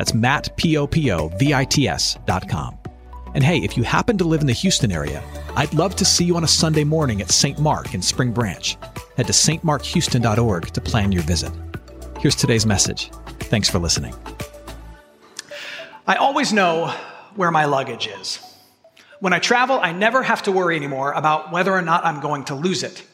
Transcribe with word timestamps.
That's 0.00 0.14
Matt, 0.14 0.56
P-O-P-O-V-I-T-S 0.56 2.18
dot 2.24 2.48
com. 2.48 2.78
And 3.34 3.44
hey, 3.44 3.58
if 3.58 3.76
you 3.76 3.82
happen 3.82 4.16
to 4.16 4.24
live 4.24 4.40
in 4.40 4.46
the 4.46 4.54
Houston 4.54 4.90
area, 4.90 5.22
I'd 5.56 5.74
love 5.74 5.94
to 5.96 6.06
see 6.06 6.24
you 6.24 6.36
on 6.36 6.44
a 6.44 6.48
Sunday 6.48 6.84
morning 6.84 7.20
at 7.20 7.30
St. 7.30 7.58
Mark 7.58 7.92
in 7.92 8.00
Spring 8.00 8.32
Branch. 8.32 8.78
Head 9.18 9.26
to 9.26 9.34
stmarkhouston.org 9.34 10.68
to 10.68 10.80
plan 10.80 11.12
your 11.12 11.22
visit. 11.24 11.52
Here's 12.18 12.34
today's 12.34 12.64
message. 12.64 13.10
Thanks 13.40 13.68
for 13.68 13.78
listening. 13.78 14.14
I 16.06 16.14
always 16.14 16.50
know 16.50 16.86
where 17.36 17.50
my 17.50 17.66
luggage 17.66 18.06
is. 18.06 18.40
When 19.18 19.34
I 19.34 19.38
travel, 19.38 19.80
I 19.82 19.92
never 19.92 20.22
have 20.22 20.44
to 20.44 20.50
worry 20.50 20.76
anymore 20.76 21.12
about 21.12 21.52
whether 21.52 21.74
or 21.74 21.82
not 21.82 22.06
I'm 22.06 22.20
going 22.20 22.44
to 22.44 22.54
lose 22.54 22.84
it. 22.84 23.04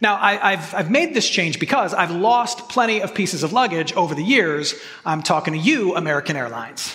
Now, 0.00 0.18
I, 0.20 0.56
have 0.56 0.74
I've 0.74 0.90
made 0.90 1.14
this 1.14 1.28
change 1.28 1.58
because 1.58 1.94
I've 1.94 2.10
lost 2.10 2.68
plenty 2.68 3.00
of 3.00 3.14
pieces 3.14 3.42
of 3.42 3.52
luggage 3.52 3.92
over 3.94 4.14
the 4.14 4.22
years. 4.22 4.74
I'm 5.04 5.22
talking 5.22 5.54
to 5.54 5.58
you, 5.58 5.94
American 5.94 6.36
Airlines. 6.36 6.94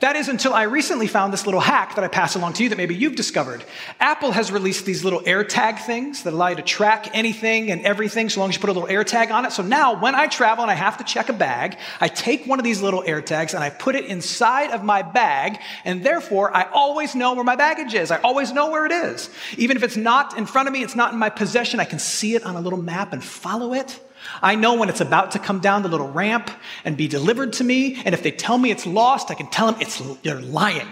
That 0.00 0.16
is 0.16 0.28
until 0.28 0.54
I 0.54 0.62
recently 0.62 1.06
found 1.06 1.30
this 1.30 1.44
little 1.44 1.60
hack 1.60 1.94
that 1.96 2.02
I 2.02 2.08
pass 2.08 2.34
along 2.34 2.54
to 2.54 2.62
you 2.62 2.70
that 2.70 2.78
maybe 2.78 2.94
you've 2.94 3.16
discovered. 3.16 3.62
Apple 4.00 4.32
has 4.32 4.50
released 4.50 4.86
these 4.86 5.04
little 5.04 5.20
AirTag 5.20 5.78
things 5.80 6.22
that 6.22 6.32
allow 6.32 6.48
you 6.48 6.56
to 6.56 6.62
track 6.62 7.10
anything 7.12 7.70
and 7.70 7.82
everything 7.82 8.30
so 8.30 8.40
long 8.40 8.48
as 8.48 8.54
you 8.54 8.62
put 8.62 8.70
a 8.70 8.72
little 8.72 8.88
AirTag 8.88 9.30
on 9.30 9.44
it. 9.44 9.52
So 9.52 9.62
now 9.62 10.00
when 10.00 10.14
I 10.14 10.26
travel 10.26 10.62
and 10.62 10.70
I 10.70 10.74
have 10.74 10.96
to 10.98 11.04
check 11.04 11.28
a 11.28 11.34
bag, 11.34 11.76
I 12.00 12.08
take 12.08 12.46
one 12.46 12.58
of 12.58 12.64
these 12.64 12.80
little 12.80 13.02
AirTags 13.02 13.52
and 13.52 13.62
I 13.62 13.68
put 13.68 13.94
it 13.94 14.06
inside 14.06 14.70
of 14.70 14.82
my 14.82 15.02
bag, 15.02 15.60
and 15.84 16.02
therefore 16.02 16.56
I 16.56 16.62
always 16.72 17.14
know 17.14 17.34
where 17.34 17.44
my 17.44 17.56
baggage 17.56 17.92
is. 17.92 18.10
I 18.10 18.22
always 18.22 18.52
know 18.52 18.70
where 18.70 18.86
it 18.86 18.92
is. 18.92 19.28
Even 19.58 19.76
if 19.76 19.82
it's 19.82 19.98
not 19.98 20.38
in 20.38 20.46
front 20.46 20.66
of 20.66 20.72
me, 20.72 20.82
it's 20.82 20.96
not 20.96 21.12
in 21.12 21.18
my 21.18 21.28
possession, 21.28 21.78
I 21.78 21.84
can 21.84 21.98
see 21.98 22.34
it 22.34 22.44
on 22.44 22.56
a 22.56 22.60
little 22.62 22.80
map 22.80 23.12
and 23.12 23.22
follow 23.22 23.74
it. 23.74 24.00
I 24.42 24.54
know 24.54 24.74
when 24.74 24.88
it's 24.88 25.00
about 25.00 25.32
to 25.32 25.38
come 25.38 25.60
down 25.60 25.82
the 25.82 25.88
little 25.88 26.10
ramp 26.10 26.50
and 26.84 26.96
be 26.96 27.08
delivered 27.08 27.54
to 27.54 27.64
me. 27.64 28.00
And 28.04 28.14
if 28.14 28.22
they 28.22 28.30
tell 28.30 28.58
me 28.58 28.70
it's 28.70 28.86
lost, 28.86 29.30
I 29.30 29.34
can 29.34 29.48
tell 29.48 29.70
them 29.70 29.80
it's, 29.80 30.02
you're 30.22 30.40
lying. 30.40 30.88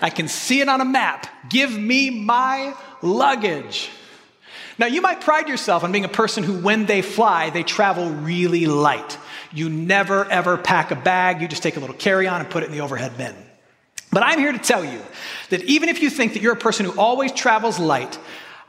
I 0.00 0.10
can 0.10 0.28
see 0.28 0.60
it 0.60 0.68
on 0.68 0.80
a 0.80 0.84
map. 0.84 1.26
Give 1.48 1.76
me 1.76 2.10
my 2.10 2.74
luggage. 3.02 3.90
Now, 4.78 4.86
you 4.86 5.00
might 5.00 5.22
pride 5.22 5.48
yourself 5.48 5.84
on 5.84 5.92
being 5.92 6.04
a 6.04 6.08
person 6.08 6.44
who, 6.44 6.58
when 6.58 6.84
they 6.84 7.00
fly, 7.00 7.48
they 7.48 7.62
travel 7.62 8.10
really 8.10 8.66
light. 8.66 9.16
You 9.52 9.70
never, 9.70 10.26
ever 10.26 10.58
pack 10.58 10.90
a 10.90 10.96
bag. 10.96 11.40
You 11.40 11.48
just 11.48 11.62
take 11.62 11.76
a 11.76 11.80
little 11.80 11.96
carry 11.96 12.28
on 12.28 12.40
and 12.42 12.50
put 12.50 12.62
it 12.62 12.66
in 12.66 12.72
the 12.72 12.80
overhead 12.80 13.16
bin. 13.16 13.34
But 14.12 14.22
I'm 14.22 14.38
here 14.38 14.52
to 14.52 14.58
tell 14.58 14.84
you 14.84 15.00
that 15.48 15.62
even 15.64 15.88
if 15.88 16.02
you 16.02 16.10
think 16.10 16.34
that 16.34 16.42
you're 16.42 16.52
a 16.52 16.58
person 16.58 16.84
who 16.84 16.98
always 16.98 17.32
travels 17.32 17.78
light, 17.78 18.18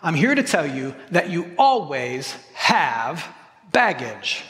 I'm 0.01 0.15
here 0.15 0.33
to 0.33 0.43
tell 0.43 0.65
you 0.65 0.95
that 1.11 1.29
you 1.29 1.51
always 1.57 2.31
have 2.53 3.25
baggage. 3.77 4.43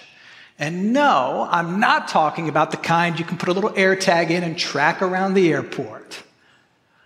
And 0.58 0.94
no, 0.94 1.46
I'm 1.52 1.82
not 1.82 2.08
talking 2.08 2.48
about 2.48 2.72
the 2.72 2.78
kind 2.78 3.20
you 3.20 3.26
can 3.26 3.38
put 3.38 3.50
a 3.50 3.52
little 3.52 3.74
air 3.76 3.94
tag 3.94 4.32
in 4.32 4.42
and 4.42 4.58
track 4.58 5.02
around 5.02 5.34
the 5.34 5.52
airport. 5.52 6.24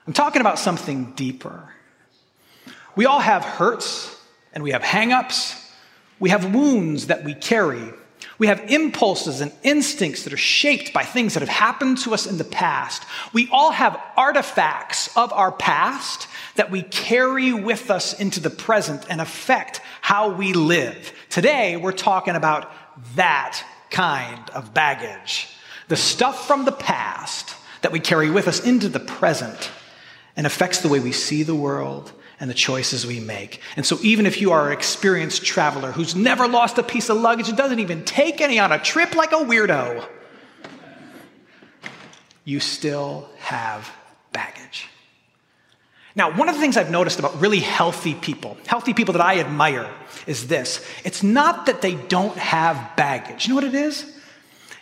I'm 0.05 0.13
talking 0.13 0.39
about 0.39 0.59
something 0.59 1.13
deeper. 1.15 1.67
We 2.95 3.07
all 3.07 3.21
have 3.21 3.43
hurts 3.43 4.15
and 4.53 4.63
we 4.63 4.69
have 4.69 4.83
hangups. 4.83 5.59
We 6.19 6.29
have 6.29 6.53
wounds 6.53 7.07
that 7.07 7.23
we 7.23 7.33
carry. 7.33 7.91
We 8.37 8.45
have 8.45 8.69
impulses 8.69 9.41
and 9.41 9.51
instincts 9.63 10.23
that 10.25 10.33
are 10.33 10.37
shaped 10.37 10.93
by 10.93 11.03
things 11.03 11.33
that 11.33 11.39
have 11.39 11.49
happened 11.49 11.97
to 11.99 12.13
us 12.13 12.27
in 12.27 12.37
the 12.37 12.43
past. 12.43 13.03
We 13.33 13.49
all 13.51 13.71
have 13.71 13.99
artifacts 14.15 15.15
of 15.17 15.33
our 15.33 15.51
past 15.51 16.27
that 16.55 16.69
we 16.69 16.83
carry 16.83 17.51
with 17.51 17.89
us 17.89 18.19
into 18.19 18.39
the 18.39 18.51
present 18.51 19.07
and 19.09 19.21
affect 19.21 19.81
how 20.11 20.29
we 20.29 20.51
live. 20.51 21.13
Today, 21.29 21.77
we're 21.77 21.93
talking 21.93 22.35
about 22.35 22.69
that 23.15 23.63
kind 23.89 24.49
of 24.49 24.73
baggage. 24.73 25.47
The 25.87 25.95
stuff 25.95 26.47
from 26.47 26.65
the 26.65 26.73
past 26.73 27.55
that 27.81 27.93
we 27.93 28.01
carry 28.01 28.29
with 28.29 28.49
us 28.49 28.59
into 28.59 28.89
the 28.89 28.99
present 28.99 29.71
and 30.35 30.45
affects 30.45 30.79
the 30.79 30.89
way 30.89 30.99
we 30.99 31.13
see 31.13 31.43
the 31.43 31.55
world 31.55 32.11
and 32.41 32.49
the 32.49 32.53
choices 32.53 33.07
we 33.07 33.21
make. 33.21 33.61
And 33.77 33.85
so, 33.85 33.99
even 34.01 34.25
if 34.25 34.41
you 34.41 34.51
are 34.51 34.67
an 34.67 34.73
experienced 34.73 35.45
traveler 35.45 35.93
who's 35.93 36.13
never 36.13 36.45
lost 36.45 36.77
a 36.77 36.83
piece 36.83 37.07
of 37.07 37.15
luggage 37.15 37.47
and 37.47 37.57
doesn't 37.57 37.79
even 37.79 38.03
take 38.03 38.41
any 38.41 38.59
on 38.59 38.73
a 38.73 38.79
trip 38.79 39.15
like 39.15 39.31
a 39.31 39.35
weirdo, 39.35 40.05
you 42.43 42.59
still 42.59 43.29
have 43.37 43.89
baggage. 44.33 44.89
Now, 46.15 46.35
one 46.35 46.49
of 46.49 46.55
the 46.55 46.61
things 46.61 46.75
I've 46.75 46.91
noticed 46.91 47.19
about 47.19 47.39
really 47.39 47.59
healthy 47.59 48.15
people, 48.15 48.57
healthy 48.67 48.93
people 48.93 49.13
that 49.13 49.21
I 49.21 49.39
admire, 49.39 49.89
is 50.27 50.47
this 50.47 50.85
it's 51.05 51.23
not 51.23 51.67
that 51.67 51.81
they 51.81 51.95
don't 51.95 52.37
have 52.37 52.95
baggage. 52.95 53.45
You 53.45 53.49
know 53.49 53.55
what 53.55 53.63
it 53.63 53.75
is? 53.75 54.17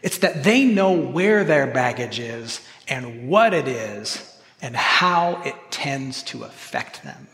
It's 0.01 0.19
that 0.19 0.44
they 0.44 0.66
know 0.66 0.94
where 0.94 1.44
their 1.44 1.67
baggage 1.67 2.19
is 2.19 2.62
and 2.88 3.28
what 3.28 3.53
it 3.53 3.67
is 3.67 4.25
and 4.62 4.75
how 4.75 5.41
it 5.44 5.56
tends 5.69 6.23
to 6.23 6.44
affect 6.44 7.03
them. 7.03 7.28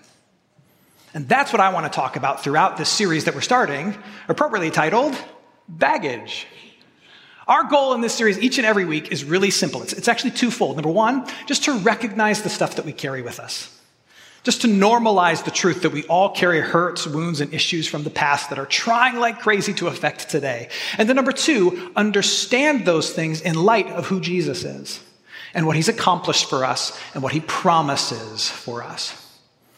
And 1.13 1.29
that's 1.29 1.53
what 1.53 1.62
I 1.62 1.72
want 1.72 1.85
to 1.85 1.95
talk 1.95 2.17
about 2.17 2.44
throughout 2.44 2.75
this 2.75 2.89
series 2.89 3.25
that 3.25 3.35
we're 3.35 3.41
starting, 3.41 3.95
appropriately 4.27 4.72
titled 4.72 5.16
Baggage. 5.69 6.47
Our 7.47 7.63
goal 7.63 7.94
in 7.94 8.01
this 8.01 8.13
series 8.13 8.39
each 8.39 8.57
and 8.57 8.66
every 8.66 8.85
week 8.85 9.12
is 9.12 9.23
really 9.23 9.51
simple. 9.51 9.81
It's, 9.83 9.94
it's 9.94 10.07
actually 10.07 10.31
twofold. 10.31 10.75
Number 10.75 10.89
one, 10.89 11.27
just 11.45 11.63
to 11.66 11.77
recognize 11.77 12.41
the 12.41 12.50
stuff 12.50 12.75
that 12.75 12.85
we 12.85 12.91
carry 12.91 13.22
with 13.22 13.39
us 13.39 13.75
just 14.45 14.61
to 14.61 14.67
normalize 14.67 15.44
the 15.44 15.51
truth 15.51 15.81
that 15.81 15.89
we 15.89 16.03
all 16.03 16.29
carry 16.29 16.61
hurts, 16.61 17.07
wounds, 17.07 17.41
and 17.41 17.51
issues 17.51 17.88
from 17.88 18.03
the 18.03 18.11
past 18.11 18.51
that 18.51 18.59
are 18.59 18.67
trying 18.67 19.16
like 19.16 19.41
crazy 19.41 19.73
to 19.73 19.88
affect 19.88 20.29
today. 20.29 20.69
And 21.00 21.09
then 21.09 21.16
number 21.16 21.31
two, 21.31 21.91
understand 21.95 22.85
those 22.85 23.11
things 23.11 23.41
in 23.41 23.56
light 23.56 23.88
of 23.88 24.06
who 24.06 24.22
Jesus 24.22 24.63
is 24.63 25.01
and 25.56 25.66
what 25.66 25.75
he's 25.75 25.89
accomplished 25.89 26.47
for 26.47 26.63
us 26.63 26.97
and 27.16 27.23
what 27.23 27.33
he 27.33 27.39
promises 27.39 28.47
for 28.47 28.83
us. 28.83 29.19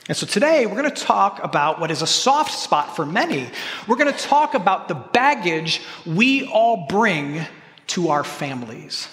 And 0.09 0.17
so 0.17 0.27
today 0.27 0.65
we're 0.65 0.81
going 0.81 0.93
to 0.93 1.03
talk 1.03 1.41
about 1.41 1.79
what 1.79 1.89
is 1.89 2.01
a 2.01 2.07
soft 2.07 2.51
spot 2.51 2.93
for 2.93 3.05
many. 3.05 3.49
We're 3.87 3.95
going 3.95 4.13
to 4.13 4.19
talk 4.19 4.53
about 4.53 4.89
the 4.89 4.95
baggage 4.95 5.81
we 6.05 6.45
all 6.45 6.87
bring 6.87 7.45
to 7.87 8.09
our 8.09 8.25
families. 8.25 9.07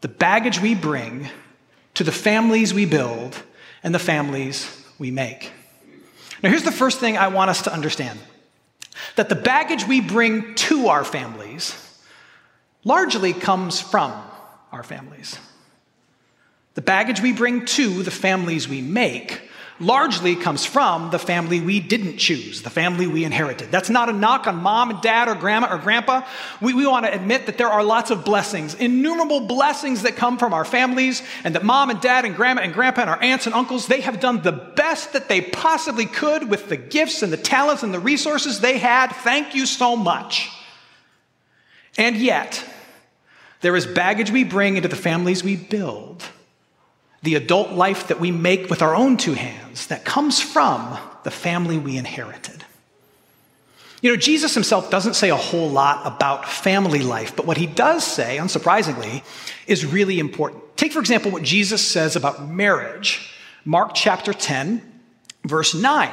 The 0.00 0.08
baggage 0.08 0.60
we 0.60 0.76
bring 0.76 1.28
to 1.94 2.04
the 2.04 2.12
families 2.12 2.72
we 2.72 2.86
build 2.86 3.42
and 3.82 3.94
the 3.94 3.98
families 3.98 4.84
we 4.98 5.10
make. 5.10 5.50
Now, 6.42 6.50
here's 6.50 6.64
the 6.64 6.72
first 6.72 7.00
thing 7.00 7.16
I 7.16 7.28
want 7.28 7.50
us 7.50 7.62
to 7.62 7.72
understand 7.72 8.18
that 9.16 9.28
the 9.28 9.34
baggage 9.34 9.86
we 9.86 10.00
bring 10.00 10.54
to 10.54 10.88
our 10.88 11.04
families 11.04 11.76
largely 12.84 13.32
comes 13.32 13.80
from 13.80 14.12
our 14.70 14.82
families. 14.82 15.38
The 16.74 16.82
baggage 16.82 17.20
we 17.20 17.32
bring 17.32 17.64
to 17.66 18.02
the 18.02 18.10
families 18.10 18.68
we 18.68 18.80
make 18.80 19.50
largely 19.80 20.36
comes 20.36 20.64
from 20.64 21.10
the 21.10 21.18
family 21.18 21.60
we 21.60 21.80
didn't 21.80 22.18
choose, 22.18 22.62
the 22.62 22.70
family 22.70 23.06
we 23.06 23.24
inherited. 23.24 23.70
That's 23.70 23.90
not 23.90 24.08
a 24.08 24.12
knock 24.12 24.46
on 24.46 24.56
mom 24.56 24.90
and 24.90 25.00
dad 25.00 25.28
or 25.28 25.34
grandma 25.34 25.74
or 25.74 25.78
grandpa. 25.78 26.26
We, 26.60 26.74
we 26.74 26.86
want 26.86 27.06
to 27.06 27.14
admit 27.14 27.46
that 27.46 27.58
there 27.58 27.68
are 27.68 27.82
lots 27.82 28.10
of 28.10 28.24
blessings, 28.24 28.74
innumerable 28.74 29.40
blessings 29.40 30.02
that 30.02 30.16
come 30.16 30.38
from 30.38 30.54
our 30.54 30.64
families, 30.64 31.22
and 31.44 31.54
that 31.54 31.64
mom 31.64 31.90
and 31.90 32.00
dad 32.00 32.24
and 32.24 32.36
grandma 32.36 32.62
and 32.62 32.72
grandpa 32.72 33.02
and 33.02 33.10
our 33.10 33.22
aunts 33.22 33.46
and 33.46 33.54
uncles, 33.54 33.86
they 33.86 34.00
have 34.00 34.20
done 34.20 34.42
the 34.42 34.52
best 34.52 35.12
that 35.14 35.28
they 35.28 35.40
possibly 35.40 36.06
could 36.06 36.48
with 36.48 36.68
the 36.68 36.76
gifts 36.76 37.22
and 37.22 37.32
the 37.32 37.36
talents 37.36 37.82
and 37.82 37.92
the 37.92 38.00
resources 38.00 38.60
they 38.60 38.78
had. 38.78 39.08
Thank 39.08 39.54
you 39.54 39.66
so 39.66 39.96
much. 39.96 40.50
And 41.98 42.16
yet, 42.16 42.64
there 43.60 43.76
is 43.76 43.86
baggage 43.86 44.30
we 44.30 44.44
bring 44.44 44.76
into 44.76 44.88
the 44.88 44.96
families 44.96 45.44
we 45.44 45.56
build 45.56 46.24
the 47.22 47.36
adult 47.36 47.70
life 47.70 48.08
that 48.08 48.20
we 48.20 48.30
make 48.30 48.68
with 48.68 48.82
our 48.82 48.94
own 48.94 49.16
two 49.16 49.34
hands 49.34 49.86
that 49.86 50.04
comes 50.04 50.40
from 50.40 50.98
the 51.24 51.30
family 51.30 51.78
we 51.78 51.96
inherited. 51.96 52.64
You 54.00 54.10
know, 54.10 54.16
Jesus 54.16 54.54
himself 54.54 54.90
doesn't 54.90 55.14
say 55.14 55.30
a 55.30 55.36
whole 55.36 55.70
lot 55.70 56.04
about 56.04 56.48
family 56.48 56.98
life, 56.98 57.36
but 57.36 57.46
what 57.46 57.56
he 57.56 57.66
does 57.66 58.04
say, 58.04 58.38
unsurprisingly, 58.38 59.22
is 59.68 59.86
really 59.86 60.18
important. 60.18 60.76
Take, 60.76 60.92
for 60.92 60.98
example, 60.98 61.30
what 61.30 61.44
Jesus 61.44 61.86
says 61.86 62.16
about 62.16 62.48
marriage, 62.48 63.32
Mark 63.64 63.92
chapter 63.94 64.32
10, 64.32 64.82
verse 65.44 65.72
9. 65.72 66.10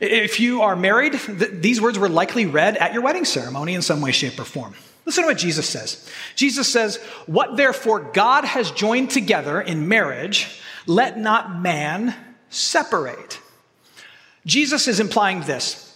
If 0.00 0.40
you 0.40 0.62
are 0.62 0.74
married, 0.74 1.12
th- 1.12 1.50
these 1.52 1.82
words 1.82 1.98
were 1.98 2.08
likely 2.08 2.46
read 2.46 2.78
at 2.78 2.94
your 2.94 3.02
wedding 3.02 3.26
ceremony 3.26 3.74
in 3.74 3.82
some 3.82 4.00
way, 4.00 4.10
shape, 4.10 4.40
or 4.40 4.44
form. 4.44 4.74
Listen 5.04 5.24
to 5.24 5.28
what 5.28 5.38
Jesus 5.38 5.68
says. 5.68 6.08
Jesus 6.36 6.68
says, 6.68 6.96
What 7.26 7.56
therefore 7.56 8.10
God 8.12 8.44
has 8.44 8.70
joined 8.70 9.10
together 9.10 9.60
in 9.60 9.88
marriage, 9.88 10.60
let 10.86 11.18
not 11.18 11.60
man 11.60 12.14
separate. 12.50 13.40
Jesus 14.46 14.88
is 14.88 15.00
implying 15.00 15.40
this 15.42 15.88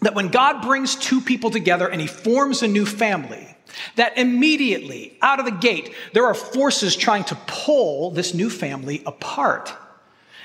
that 0.00 0.14
when 0.14 0.28
God 0.28 0.62
brings 0.62 0.94
two 0.94 1.20
people 1.20 1.50
together 1.50 1.88
and 1.88 2.00
he 2.00 2.06
forms 2.06 2.62
a 2.62 2.68
new 2.68 2.86
family, 2.86 3.56
that 3.96 4.16
immediately 4.16 5.18
out 5.22 5.40
of 5.40 5.44
the 5.44 5.50
gate, 5.50 5.92
there 6.12 6.26
are 6.26 6.34
forces 6.34 6.94
trying 6.94 7.24
to 7.24 7.34
pull 7.46 8.12
this 8.12 8.32
new 8.32 8.48
family 8.48 9.02
apart. 9.06 9.72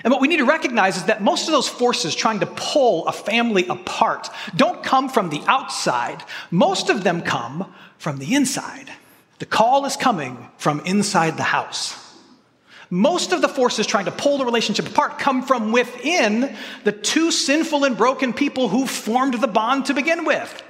And 0.03 0.11
what 0.11 0.21
we 0.21 0.27
need 0.27 0.37
to 0.37 0.45
recognize 0.45 0.97
is 0.97 1.05
that 1.05 1.21
most 1.21 1.47
of 1.47 1.53
those 1.53 1.69
forces 1.69 2.15
trying 2.15 2.39
to 2.39 2.45
pull 2.45 3.07
a 3.07 3.11
family 3.11 3.67
apart 3.67 4.29
don't 4.55 4.83
come 4.83 5.09
from 5.09 5.29
the 5.29 5.41
outside. 5.47 6.23
Most 6.51 6.89
of 6.89 7.03
them 7.03 7.21
come 7.21 7.73
from 7.97 8.17
the 8.17 8.33
inside. 8.33 8.89
The 9.39 9.45
call 9.45 9.85
is 9.85 9.95
coming 9.95 10.49
from 10.57 10.81
inside 10.81 11.37
the 11.37 11.43
house. 11.43 11.99
Most 12.89 13.31
of 13.31 13.41
the 13.41 13.47
forces 13.49 13.87
trying 13.87 14.05
to 14.05 14.11
pull 14.11 14.37
the 14.37 14.45
relationship 14.45 14.87
apart 14.87 15.17
come 15.17 15.41
from 15.41 15.71
within 15.71 16.55
the 16.83 16.91
two 16.91 17.31
sinful 17.31 17.85
and 17.85 17.97
broken 17.97 18.33
people 18.33 18.67
who 18.69 18.85
formed 18.85 19.35
the 19.35 19.47
bond 19.47 19.85
to 19.85 19.93
begin 19.93 20.25
with. 20.25 20.63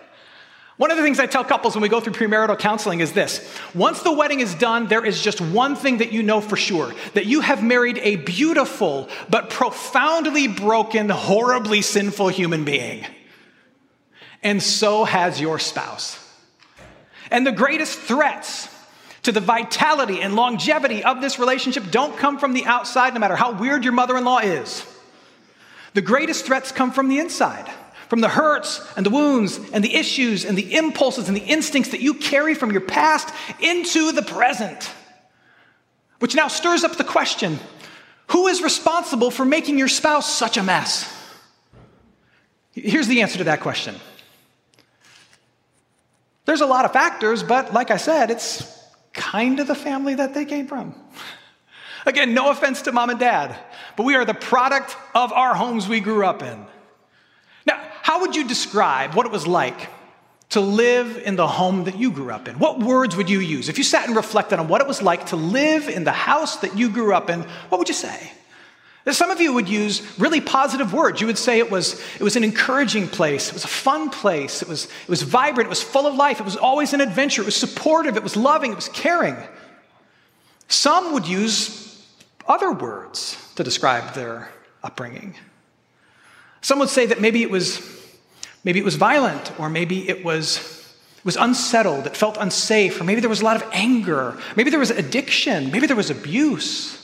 One 0.77 0.89
of 0.89 0.97
the 0.97 1.03
things 1.03 1.19
I 1.19 1.27
tell 1.27 1.43
couples 1.43 1.75
when 1.75 1.83
we 1.83 1.89
go 1.89 1.99
through 1.99 2.13
premarital 2.13 2.57
counseling 2.57 2.99
is 2.99 3.13
this 3.13 3.47
once 3.75 4.01
the 4.01 4.11
wedding 4.11 4.39
is 4.39 4.55
done, 4.55 4.87
there 4.87 5.05
is 5.05 5.21
just 5.21 5.39
one 5.39 5.75
thing 5.75 5.99
that 5.99 6.11
you 6.11 6.23
know 6.23 6.41
for 6.41 6.55
sure 6.55 6.93
that 7.13 7.27
you 7.27 7.41
have 7.41 7.63
married 7.63 7.99
a 7.99 8.15
beautiful 8.15 9.07
but 9.29 9.49
profoundly 9.51 10.47
broken, 10.47 11.09
horribly 11.09 11.81
sinful 11.81 12.29
human 12.29 12.65
being. 12.65 13.05
And 14.41 14.61
so 14.61 15.03
has 15.03 15.39
your 15.39 15.59
spouse. 15.59 16.19
And 17.29 17.45
the 17.45 17.51
greatest 17.51 17.99
threats 17.99 18.67
to 19.23 19.31
the 19.31 19.39
vitality 19.39 20.21
and 20.21 20.35
longevity 20.35 21.03
of 21.03 21.21
this 21.21 21.39
relationship 21.39 21.91
don't 21.91 22.17
come 22.17 22.37
from 22.39 22.53
the 22.53 22.65
outside, 22.65 23.13
no 23.13 23.19
matter 23.19 23.35
how 23.35 23.53
weird 23.53 23.83
your 23.83 23.93
mother 23.93 24.17
in 24.17 24.25
law 24.25 24.39
is. 24.39 24.85
The 25.93 26.01
greatest 26.01 26.45
threats 26.45 26.71
come 26.71 26.91
from 26.91 27.09
the 27.09 27.19
inside 27.19 27.69
from 28.13 28.21
the 28.21 28.29
hurts 28.29 28.79
and 28.95 29.03
the 29.03 29.09
wounds 29.09 29.59
and 29.73 29.83
the 29.83 29.95
issues 29.95 30.45
and 30.45 30.55
the 30.55 30.75
impulses 30.75 31.29
and 31.29 31.35
the 31.35 31.41
instincts 31.41 31.89
that 31.89 31.99
you 31.99 32.13
carry 32.13 32.53
from 32.53 32.71
your 32.71 32.81
past 32.81 33.33
into 33.59 34.11
the 34.11 34.21
present. 34.21 34.91
Which 36.19 36.35
now 36.35 36.47
stirs 36.47 36.83
up 36.83 36.95
the 36.95 37.03
question 37.03 37.57
who 38.27 38.45
is 38.45 38.61
responsible 38.61 39.31
for 39.31 39.45
making 39.45 39.79
your 39.79 39.87
spouse 39.87 40.31
such 40.31 40.57
a 40.57 40.63
mess? 40.63 41.11
Here's 42.73 43.07
the 43.07 43.23
answer 43.23 43.39
to 43.39 43.45
that 43.45 43.61
question. 43.61 43.95
There's 46.45 46.61
a 46.61 46.67
lot 46.67 46.85
of 46.85 46.93
factors, 46.93 47.41
but 47.41 47.73
like 47.73 47.89
I 47.89 47.97
said, 47.97 48.29
it's 48.29 48.79
kind 49.13 49.59
of 49.59 49.65
the 49.65 49.73
family 49.73 50.13
that 50.13 50.35
they 50.35 50.45
came 50.45 50.67
from. 50.67 50.93
Again, 52.05 52.35
no 52.35 52.51
offense 52.51 52.83
to 52.83 52.91
mom 52.91 53.09
and 53.09 53.19
dad, 53.19 53.57
but 53.97 54.03
we 54.03 54.13
are 54.13 54.23
the 54.23 54.35
product 54.35 54.95
of 55.15 55.33
our 55.33 55.55
homes 55.55 55.87
we 55.87 55.99
grew 55.99 56.23
up 56.23 56.43
in. 56.43 56.67
How 58.03 58.19
would 58.19 58.35
you 58.35 58.45
describe 58.45 59.15
what 59.15 59.25
it 59.25 59.31
was 59.31 59.47
like 59.47 59.87
to 60.49 60.59
live 60.59 61.23
in 61.25 61.37
the 61.37 61.47
home 61.47 61.85
that 61.85 61.97
you 61.97 62.11
grew 62.11 62.31
up 62.31 62.49
in? 62.49 62.59
What 62.59 62.77
words 62.77 63.15
would 63.15 63.29
you 63.29 63.39
use? 63.39 63.69
If 63.69 63.77
you 63.77 63.83
sat 63.85 64.07
and 64.07 64.15
reflected 64.17 64.59
on 64.59 64.67
what 64.67 64.81
it 64.81 64.87
was 64.87 65.01
like 65.01 65.27
to 65.27 65.37
live 65.37 65.87
in 65.87 66.03
the 66.03 66.11
house 66.11 66.57
that 66.57 66.77
you 66.77 66.89
grew 66.89 67.13
up 67.13 67.29
in, 67.29 67.43
what 67.69 67.77
would 67.77 67.87
you 67.87 67.95
say? 67.95 68.33
Some 69.09 69.31
of 69.31 69.39
you 69.39 69.53
would 69.53 69.69
use 69.69 70.01
really 70.19 70.41
positive 70.41 70.91
words. 70.91 71.21
You 71.21 71.27
would 71.27 71.37
say 71.37 71.59
it 71.59 71.71
was, 71.71 71.93
it 72.19 72.23
was 72.23 72.35
an 72.35 72.43
encouraging 72.43 73.07
place, 73.07 73.47
it 73.47 73.53
was 73.53 73.63
a 73.63 73.69
fun 73.69 74.09
place, 74.09 74.61
it 74.61 74.67
was, 74.67 74.83
it 74.85 75.09
was 75.09 75.21
vibrant, 75.21 75.67
it 75.67 75.69
was 75.69 75.81
full 75.81 76.05
of 76.05 76.13
life, 76.13 76.41
it 76.41 76.45
was 76.45 76.57
always 76.57 76.91
an 76.91 76.99
adventure, 76.99 77.41
it 77.41 77.45
was 77.45 77.55
supportive, 77.55 78.17
it 78.17 78.23
was 78.23 78.35
loving, 78.35 78.73
it 78.73 78.75
was 78.75 78.89
caring. 78.89 79.37
Some 80.67 81.13
would 81.13 81.25
use 81.25 82.05
other 82.49 82.73
words 82.73 83.37
to 83.55 83.63
describe 83.63 84.13
their 84.13 84.49
upbringing. 84.83 85.35
Some 86.63 86.79
would 86.79 86.89
say 86.89 87.05
that 87.05 87.19
maybe 87.19 87.43
it 87.43 87.51
was, 87.51 87.81
maybe 88.63 88.79
it 88.79 88.85
was 88.85 88.95
violent, 88.95 89.51
or 89.59 89.69
maybe 89.69 90.07
it 90.07 90.23
was, 90.23 90.95
was 91.25 91.35
unsettled, 91.35 92.07
it 92.07 92.15
felt 92.15 92.37
unsafe, 92.37 92.99
or 92.99 93.03
maybe 93.03 93.19
there 93.19 93.29
was 93.29 93.41
a 93.41 93.45
lot 93.45 93.57
of 93.57 93.69
anger, 93.73 94.37
maybe 94.55 94.69
there 94.69 94.79
was 94.79 94.89
addiction, 94.89 95.71
maybe 95.71 95.87
there 95.87 95.95
was 95.97 96.09
abuse. 96.09 96.99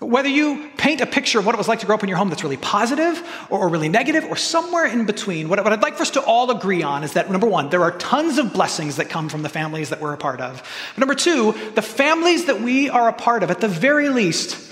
Whether 0.00 0.28
you 0.28 0.68
paint 0.76 1.00
a 1.00 1.06
picture 1.06 1.38
of 1.38 1.46
what 1.46 1.54
it 1.54 1.58
was 1.58 1.66
like 1.68 1.78
to 1.80 1.86
grow 1.86 1.94
up 1.94 2.02
in 2.02 2.10
your 2.10 2.18
home 2.18 2.28
that's 2.28 2.42
really 2.42 2.58
positive 2.58 3.26
or, 3.48 3.68
really 3.68 3.88
negative 3.88 4.24
or 4.24 4.36
somewhere 4.36 4.84
in 4.84 5.06
between, 5.06 5.48
what, 5.48 5.62
what, 5.64 5.72
I'd 5.72 5.80
like 5.80 5.96
for 5.96 6.02
us 6.02 6.10
to 6.10 6.20
all 6.20 6.50
agree 6.50 6.82
on 6.82 7.04
is 7.04 7.14
that 7.14 7.30
number 7.30 7.46
one, 7.46 7.70
there 7.70 7.84
are 7.84 7.92
tons 7.92 8.36
of 8.36 8.52
blessings 8.52 8.96
that 8.96 9.08
come 9.08 9.30
from 9.30 9.42
the 9.42 9.48
families 9.48 9.88
that 9.90 10.00
we're 10.00 10.12
a 10.12 10.18
part 10.18 10.42
of. 10.42 10.62
But 10.94 10.98
number 10.98 11.14
two, 11.14 11.52
the 11.74 11.82
families 11.82 12.46
that 12.46 12.60
we 12.60 12.90
are 12.90 13.08
a 13.08 13.14
part 13.14 13.42
of, 13.42 13.50
at 13.50 13.60
the 13.60 13.68
very 13.68 14.10
least, 14.10 14.70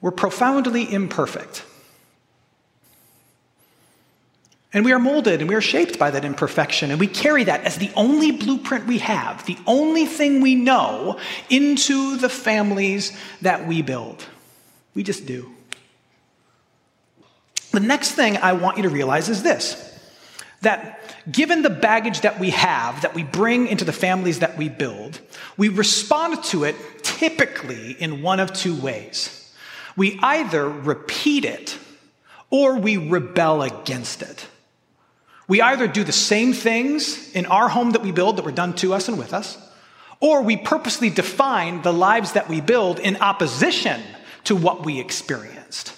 were 0.00 0.12
profoundly 0.12 0.90
imperfect. 0.90 1.64
And 4.74 4.84
we 4.84 4.92
are 4.92 4.98
molded 4.98 5.40
and 5.40 5.48
we 5.48 5.54
are 5.54 5.60
shaped 5.60 5.98
by 5.98 6.10
that 6.10 6.24
imperfection. 6.24 6.90
And 6.90 6.98
we 6.98 7.06
carry 7.06 7.44
that 7.44 7.64
as 7.64 7.76
the 7.76 7.90
only 7.94 8.30
blueprint 8.32 8.86
we 8.86 8.98
have, 8.98 9.44
the 9.44 9.58
only 9.66 10.06
thing 10.06 10.40
we 10.40 10.54
know 10.54 11.18
into 11.50 12.16
the 12.16 12.30
families 12.30 13.16
that 13.42 13.66
we 13.66 13.82
build. 13.82 14.24
We 14.94 15.02
just 15.02 15.26
do. 15.26 15.52
The 17.72 17.80
next 17.80 18.12
thing 18.12 18.36
I 18.38 18.54
want 18.54 18.76
you 18.78 18.82
to 18.84 18.88
realize 18.88 19.28
is 19.28 19.42
this 19.42 19.88
that 20.62 21.00
given 21.30 21.62
the 21.62 21.70
baggage 21.70 22.20
that 22.20 22.38
we 22.38 22.50
have, 22.50 23.02
that 23.02 23.14
we 23.14 23.24
bring 23.24 23.66
into 23.66 23.84
the 23.84 23.92
families 23.92 24.38
that 24.38 24.56
we 24.56 24.68
build, 24.68 25.20
we 25.56 25.68
respond 25.68 26.42
to 26.44 26.62
it 26.62 26.76
typically 27.02 27.92
in 27.92 28.22
one 28.22 28.38
of 28.38 28.52
two 28.52 28.74
ways. 28.80 29.52
We 29.96 30.18
either 30.22 30.68
repeat 30.68 31.44
it 31.44 31.76
or 32.48 32.78
we 32.78 32.96
rebel 32.96 33.62
against 33.62 34.22
it. 34.22 34.46
We 35.52 35.60
either 35.60 35.86
do 35.86 36.02
the 36.02 36.12
same 36.12 36.54
things 36.54 37.30
in 37.32 37.44
our 37.44 37.68
home 37.68 37.90
that 37.90 38.00
we 38.00 38.10
build 38.10 38.38
that 38.38 38.44
were 38.46 38.52
done 38.52 38.72
to 38.76 38.94
us 38.94 39.08
and 39.08 39.18
with 39.18 39.34
us, 39.34 39.58
or 40.18 40.40
we 40.40 40.56
purposely 40.56 41.10
define 41.10 41.82
the 41.82 41.92
lives 41.92 42.32
that 42.32 42.48
we 42.48 42.62
build 42.62 42.98
in 42.98 43.18
opposition 43.18 44.00
to 44.44 44.56
what 44.56 44.86
we 44.86 44.98
experienced. 44.98 45.94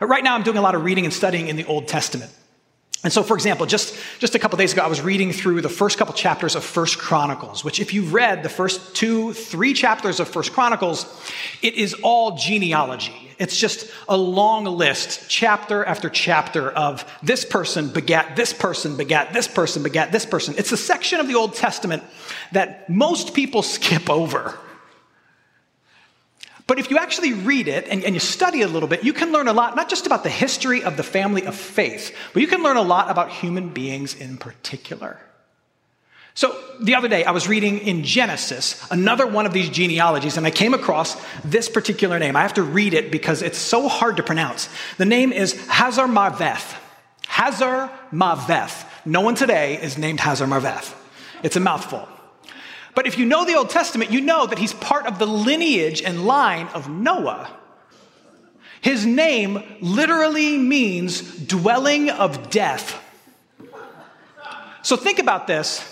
Right 0.00 0.24
now, 0.24 0.36
I'm 0.36 0.42
doing 0.42 0.56
a 0.56 0.62
lot 0.62 0.74
of 0.74 0.84
reading 0.84 1.04
and 1.04 1.12
studying 1.12 1.48
in 1.48 1.56
the 1.56 1.66
Old 1.66 1.86
Testament. 1.86 2.32
And 3.04 3.12
so, 3.12 3.22
for 3.22 3.34
example, 3.34 3.66
just, 3.66 3.94
just 4.20 4.34
a 4.34 4.38
couple 4.38 4.56
days 4.56 4.72
ago, 4.72 4.80
I 4.80 4.88
was 4.88 5.02
reading 5.02 5.32
through 5.32 5.60
the 5.60 5.68
first 5.68 5.98
couple 5.98 6.14
chapters 6.14 6.54
of 6.54 6.64
First 6.64 6.96
Chronicles, 6.98 7.62
which, 7.62 7.78
if 7.78 7.92
you've 7.92 8.14
read 8.14 8.42
the 8.42 8.48
first 8.48 8.96
two, 8.96 9.34
three 9.34 9.74
chapters 9.74 10.18
of 10.18 10.28
First 10.28 10.54
Chronicles, 10.54 11.04
it 11.60 11.74
is 11.74 11.92
all 12.02 12.38
genealogy. 12.38 13.29
It's 13.40 13.56
just 13.56 13.90
a 14.06 14.18
long 14.18 14.66
list, 14.66 15.24
chapter 15.30 15.82
after 15.82 16.10
chapter, 16.10 16.70
of 16.70 17.10
this 17.22 17.42
person 17.42 17.88
begat 17.88 18.36
this 18.36 18.52
person, 18.52 18.98
begat 18.98 19.32
this 19.32 19.48
person, 19.48 19.82
begat 19.82 20.12
this 20.12 20.26
person. 20.26 20.54
It's 20.58 20.72
a 20.72 20.76
section 20.76 21.20
of 21.20 21.26
the 21.26 21.36
Old 21.36 21.54
Testament 21.54 22.02
that 22.52 22.90
most 22.90 23.32
people 23.32 23.62
skip 23.62 24.10
over. 24.10 24.58
But 26.66 26.78
if 26.78 26.90
you 26.90 26.98
actually 26.98 27.32
read 27.32 27.66
it 27.66 27.88
and, 27.88 28.04
and, 28.04 28.14
you 28.14 28.20
study 28.20 28.60
a 28.60 28.68
little 28.68 28.88
bit, 28.88 29.04
you 29.04 29.14
can 29.14 29.32
learn 29.32 29.48
a 29.48 29.54
lot, 29.54 29.74
not 29.74 29.88
just 29.88 30.06
about 30.06 30.22
the 30.22 30.28
history 30.28 30.84
of 30.84 30.98
the 30.98 31.02
family 31.02 31.46
of 31.46 31.56
faith, 31.56 32.14
but 32.34 32.42
you 32.42 32.46
can 32.46 32.62
learn 32.62 32.76
a 32.76 32.82
lot 32.82 33.10
about 33.10 33.30
human 33.30 33.70
beings 33.70 34.14
in 34.14 34.36
particular. 34.36 35.18
So 36.40 36.58
the 36.80 36.94
other 36.94 37.06
day, 37.06 37.22
I 37.22 37.32
was 37.32 37.48
reading 37.48 37.80
in 37.80 38.02
Genesis, 38.02 38.82
another 38.90 39.26
one 39.26 39.44
of 39.44 39.52
these 39.52 39.68
genealogies, 39.68 40.38
and 40.38 40.46
I 40.46 40.50
came 40.50 40.72
across 40.72 41.22
this 41.42 41.68
particular 41.68 42.18
name. 42.18 42.34
I 42.34 42.40
have 42.40 42.54
to 42.54 42.62
read 42.62 42.94
it 42.94 43.12
because 43.12 43.42
it's 43.42 43.58
so 43.58 43.88
hard 43.88 44.16
to 44.16 44.22
pronounce. 44.22 44.70
The 44.96 45.04
name 45.04 45.34
is 45.34 45.52
Hazar 45.66 46.06
Marveth. 46.06 46.74
Hazar 47.26 47.90
Marveth. 48.10 48.86
No 49.04 49.20
one 49.20 49.34
today 49.34 49.82
is 49.82 49.98
named 49.98 50.18
Hazar 50.20 50.46
Marveth. 50.46 50.94
It's 51.42 51.56
a 51.56 51.60
mouthful. 51.60 52.08
But 52.94 53.06
if 53.06 53.18
you 53.18 53.26
know 53.26 53.44
the 53.44 53.56
Old 53.56 53.68
Testament, 53.68 54.10
you 54.10 54.22
know 54.22 54.46
that 54.46 54.58
he's 54.58 54.72
part 54.72 55.04
of 55.04 55.18
the 55.18 55.26
lineage 55.26 56.00
and 56.00 56.24
line 56.24 56.68
of 56.68 56.88
Noah. 56.88 57.54
His 58.80 59.04
name 59.04 59.62
literally 59.82 60.56
means 60.56 61.20
dwelling 61.20 62.08
of 62.08 62.48
death. 62.48 62.98
So 64.80 64.96
think 64.96 65.18
about 65.18 65.46
this. 65.46 65.89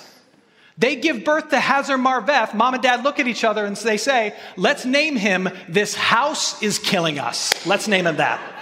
They 0.78 0.94
give 0.94 1.24
birth 1.24 1.50
to 1.50 1.58
Hazar 1.58 1.98
Marveth. 1.98 2.54
Mom 2.54 2.74
and 2.74 2.82
dad 2.82 3.02
look 3.02 3.18
at 3.18 3.26
each 3.26 3.42
other 3.42 3.66
and 3.66 3.76
they 3.76 3.96
say, 3.96 4.34
Let's 4.56 4.84
name 4.84 5.16
him 5.16 5.48
This 5.68 5.94
House 5.94 6.62
is 6.62 6.78
Killing 6.78 7.18
Us. 7.18 7.66
Let's 7.66 7.88
name 7.88 8.06
him 8.06 8.16
that. 8.16 8.57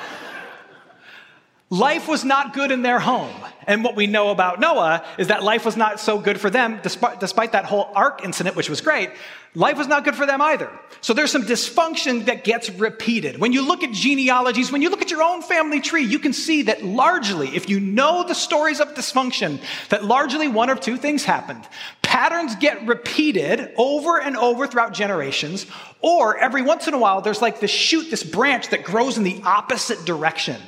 Life 1.70 2.06
was 2.06 2.24
not 2.24 2.54
good 2.54 2.70
in 2.70 2.82
their 2.82 3.00
home. 3.00 3.34
And 3.66 3.82
what 3.82 3.96
we 3.96 4.06
know 4.06 4.30
about 4.30 4.60
Noah 4.60 5.04
is 5.18 5.26
that 5.28 5.42
life 5.42 5.64
was 5.64 5.76
not 5.76 5.98
so 5.98 6.20
good 6.20 6.40
for 6.40 6.48
them, 6.48 6.78
despite, 6.80 7.18
despite 7.18 7.50
that 7.52 7.64
whole 7.64 7.90
ark 7.96 8.22
incident, 8.22 8.54
which 8.54 8.70
was 8.70 8.80
great. 8.80 9.10
Life 9.56 9.76
was 9.76 9.88
not 9.88 10.04
good 10.04 10.14
for 10.14 10.26
them 10.26 10.40
either. 10.40 10.70
So 11.00 11.12
there's 11.12 11.32
some 11.32 11.42
dysfunction 11.42 12.26
that 12.26 12.44
gets 12.44 12.70
repeated. 12.70 13.40
When 13.40 13.52
you 13.52 13.66
look 13.66 13.82
at 13.82 13.90
genealogies, 13.90 14.70
when 14.70 14.80
you 14.80 14.90
look 14.90 15.02
at 15.02 15.10
your 15.10 15.24
own 15.24 15.42
family 15.42 15.80
tree, 15.80 16.04
you 16.04 16.20
can 16.20 16.32
see 16.32 16.62
that 16.62 16.84
largely, 16.84 17.48
if 17.56 17.68
you 17.68 17.80
know 17.80 18.22
the 18.22 18.34
stories 18.34 18.78
of 18.78 18.94
dysfunction, 18.94 19.58
that 19.88 20.04
largely 20.04 20.46
one 20.46 20.70
or 20.70 20.76
two 20.76 20.96
things 20.96 21.24
happened. 21.24 21.66
Patterns 22.02 22.54
get 22.54 22.86
repeated 22.86 23.72
over 23.76 24.20
and 24.20 24.36
over 24.36 24.68
throughout 24.68 24.92
generations, 24.92 25.66
or 26.00 26.38
every 26.38 26.62
once 26.62 26.86
in 26.86 26.94
a 26.94 26.98
while, 26.98 27.22
there's 27.22 27.42
like 27.42 27.58
this 27.58 27.72
shoot, 27.72 28.08
this 28.08 28.22
branch 28.22 28.68
that 28.68 28.84
grows 28.84 29.18
in 29.18 29.24
the 29.24 29.42
opposite 29.44 30.04
direction 30.04 30.62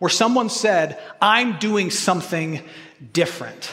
where 0.00 0.08
someone 0.08 0.48
said, 0.48 0.98
I'm 1.22 1.58
doing 1.58 1.90
something 1.90 2.62
different. 3.12 3.72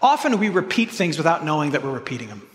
Often 0.00 0.38
we 0.38 0.50
repeat 0.50 0.90
things 0.90 1.16
without 1.16 1.44
knowing 1.44 1.72
that 1.72 1.82
we're 1.82 1.90
repeating 1.90 2.28
them. 2.28 2.46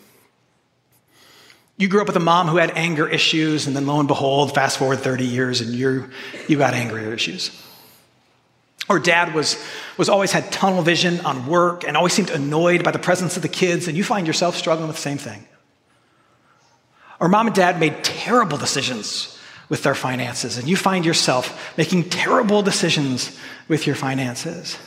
You 1.77 1.87
grew 1.87 2.01
up 2.01 2.07
with 2.07 2.15
a 2.15 2.21
mom 2.21 2.47
who 2.47 2.57
had 2.57 2.71
anger 2.75 3.07
issues, 3.07 3.65
and 3.65 3.75
then 3.75 3.87
lo 3.87 3.99
and 3.99 4.07
behold, 4.07 4.53
fast 4.53 4.77
forward 4.77 4.99
30 4.99 5.25
years 5.25 5.61
and 5.61 5.73
you 5.73 6.09
you 6.47 6.57
got 6.57 6.73
anger 6.73 6.99
issues. 7.11 7.59
Or 8.87 8.99
dad 8.99 9.33
was, 9.33 9.63
was 9.97 10.09
always 10.09 10.31
had 10.31 10.51
tunnel 10.51 10.81
vision 10.81 11.21
on 11.21 11.47
work 11.47 11.83
and 11.87 11.95
always 11.95 12.13
seemed 12.13 12.29
annoyed 12.31 12.83
by 12.83 12.91
the 12.91 12.99
presence 12.99 13.35
of 13.35 13.41
the 13.41 13.49
kids, 13.49 13.87
and 13.87 13.97
you 13.97 14.03
find 14.03 14.27
yourself 14.27 14.55
struggling 14.55 14.87
with 14.87 14.97
the 14.97 15.01
same 15.01 15.17
thing. 15.17 15.45
Or 17.19 17.29
mom 17.29 17.47
and 17.47 17.55
dad 17.55 17.79
made 17.79 18.03
terrible 18.03 18.57
decisions 18.57 19.38
with 19.69 19.83
their 19.83 19.95
finances, 19.95 20.57
and 20.57 20.67
you 20.67 20.75
find 20.75 21.05
yourself 21.05 21.77
making 21.77 22.09
terrible 22.09 22.61
decisions 22.61 23.37
with 23.67 23.85
your 23.85 23.95
finances. 23.95 24.77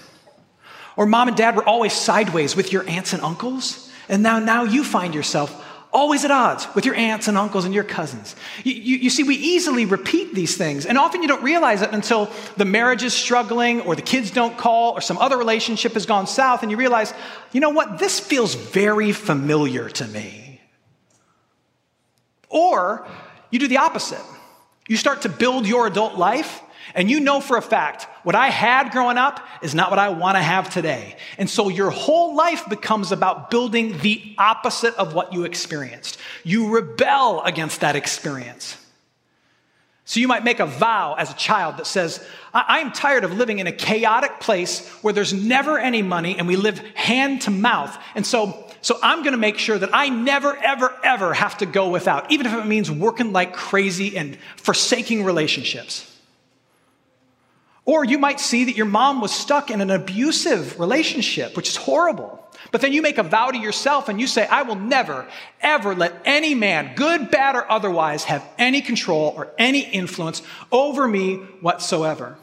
Or 0.96 1.06
mom 1.06 1.28
and 1.28 1.36
dad 1.36 1.56
were 1.56 1.66
always 1.66 1.92
sideways 1.92 2.56
with 2.56 2.72
your 2.72 2.86
aunts 2.88 3.12
and 3.12 3.22
uncles, 3.22 3.90
and 4.08 4.22
now, 4.22 4.40
now 4.40 4.64
you 4.64 4.84
find 4.84 5.14
yourself 5.14 5.64
always 5.92 6.24
at 6.24 6.30
odds 6.30 6.66
with 6.74 6.86
your 6.86 6.94
aunts 6.94 7.28
and 7.28 7.36
uncles 7.36 7.64
and 7.64 7.74
your 7.74 7.84
cousins. 7.84 8.34
You, 8.64 8.72
you, 8.72 8.96
you, 8.96 9.10
see, 9.10 9.22
we 9.22 9.36
easily 9.36 9.84
repeat 9.84 10.34
these 10.34 10.56
things, 10.56 10.86
and 10.86 10.98
often 10.98 11.22
you 11.22 11.28
don't 11.28 11.42
realize 11.42 11.82
it 11.82 11.90
until 11.92 12.30
the 12.56 12.64
marriage 12.64 13.02
is 13.02 13.14
struggling, 13.14 13.82
or 13.82 13.94
the 13.94 14.02
kids 14.02 14.30
don't 14.30 14.56
call, 14.56 14.92
or 14.92 15.00
some 15.00 15.18
other 15.18 15.36
relationship 15.36 15.92
has 15.92 16.06
gone 16.06 16.26
south, 16.26 16.62
and 16.62 16.70
you 16.70 16.76
realize, 16.76 17.12
you 17.52 17.60
know 17.60 17.70
what, 17.70 17.98
this 17.98 18.18
feels 18.18 18.54
very 18.54 19.12
familiar 19.12 19.88
to 19.90 20.06
me. 20.08 20.60
Or 22.48 23.06
you 23.50 23.58
do 23.58 23.68
the 23.68 23.78
opposite. 23.78 24.20
You 24.88 24.96
start 24.96 25.22
to 25.22 25.28
build 25.28 25.66
your 25.66 25.86
adult 25.86 26.16
life, 26.16 26.60
and 26.94 27.10
you 27.10 27.20
know 27.20 27.40
for 27.40 27.56
a 27.56 27.62
fact 27.62 28.06
what 28.24 28.34
I 28.34 28.48
had 28.48 28.90
growing 28.90 29.16
up 29.16 29.40
is 29.62 29.74
not 29.74 29.90
what 29.90 29.98
I 29.98 30.10
want 30.10 30.36
to 30.36 30.42
have 30.42 30.70
today. 30.70 31.16
And 31.38 31.48
so 31.48 31.68
your 31.68 31.90
whole 31.90 32.34
life 32.36 32.68
becomes 32.68 33.12
about 33.12 33.50
building 33.50 33.98
the 33.98 34.34
opposite 34.38 34.94
of 34.94 35.14
what 35.14 35.32
you 35.32 35.44
experienced. 35.44 36.18
You 36.44 36.70
rebel 36.70 37.42
against 37.42 37.80
that 37.80 37.96
experience. 37.96 38.76
So 40.04 40.20
you 40.20 40.28
might 40.28 40.44
make 40.44 40.60
a 40.60 40.66
vow 40.66 41.14
as 41.16 41.30
a 41.30 41.34
child 41.34 41.76
that 41.76 41.86
says, 41.86 42.22
I- 42.52 42.80
am 42.80 42.92
tired 42.92 43.24
of 43.24 43.32
living 43.32 43.60
in 43.60 43.66
a 43.66 43.72
chaotic 43.72 44.40
place 44.40 44.86
where 45.00 45.14
there's 45.14 45.32
never 45.32 45.78
any 45.78 46.02
money 46.02 46.36
and 46.36 46.46
we 46.46 46.56
live 46.56 46.80
hand 46.94 47.42
to 47.42 47.50
mouth. 47.50 47.96
And 48.14 48.26
so, 48.26 48.61
so 48.82 48.98
I'm 49.02 49.20
going 49.20 49.32
to 49.32 49.38
make 49.38 49.58
sure 49.58 49.78
that 49.78 49.90
I 49.92 50.08
never, 50.08 50.56
ever, 50.56 50.92
ever 51.04 51.32
have 51.32 51.58
to 51.58 51.66
go 51.66 51.88
without, 51.88 52.30
even 52.32 52.46
if 52.46 52.52
it 52.52 52.66
means 52.66 52.90
working 52.90 53.32
like 53.32 53.54
crazy 53.54 54.16
and 54.16 54.36
forsaking 54.56 55.24
relationships. 55.24 56.08
Or 57.84 58.04
you 58.04 58.18
might 58.18 58.40
see 58.40 58.64
that 58.64 58.76
your 58.76 58.86
mom 58.86 59.20
was 59.20 59.32
stuck 59.32 59.70
in 59.70 59.80
an 59.80 59.90
abusive 59.90 60.78
relationship, 60.78 61.56
which 61.56 61.68
is 61.68 61.76
horrible. 61.76 62.38
But 62.70 62.80
then 62.80 62.92
you 62.92 63.02
make 63.02 63.18
a 63.18 63.22
vow 63.22 63.50
to 63.50 63.58
yourself 63.58 64.08
and 64.08 64.20
you 64.20 64.26
say, 64.26 64.46
I 64.46 64.62
will 64.62 64.76
never, 64.76 65.26
ever 65.60 65.94
let 65.94 66.20
any 66.24 66.54
man, 66.54 66.94
good, 66.94 67.30
bad, 67.30 67.56
or 67.56 67.70
otherwise, 67.70 68.24
have 68.24 68.44
any 68.58 68.82
control 68.82 69.32
or 69.36 69.52
any 69.58 69.80
influence 69.80 70.42
over 70.70 71.06
me 71.06 71.36
whatsoever. 71.60 72.36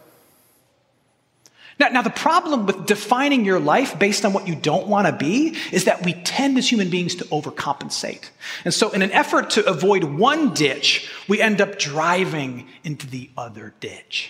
Now, 1.79 1.87
now, 1.87 2.01
the 2.01 2.09
problem 2.09 2.65
with 2.65 2.85
defining 2.85 3.45
your 3.45 3.59
life 3.59 3.97
based 3.97 4.25
on 4.25 4.33
what 4.33 4.45
you 4.45 4.55
don't 4.55 4.87
want 4.87 5.07
to 5.07 5.13
be 5.13 5.55
is 5.71 5.85
that 5.85 6.03
we 6.03 6.11
tend 6.11 6.57
as 6.57 6.69
human 6.69 6.89
beings 6.89 7.15
to 7.15 7.23
overcompensate. 7.25 8.31
And 8.65 8.73
so, 8.73 8.89
in 8.91 9.01
an 9.01 9.13
effort 9.13 9.49
to 9.51 9.65
avoid 9.65 10.03
one 10.03 10.53
ditch, 10.53 11.09
we 11.29 11.41
end 11.41 11.61
up 11.61 11.79
driving 11.79 12.67
into 12.83 13.07
the 13.07 13.29
other 13.37 13.73
ditch. 13.79 14.29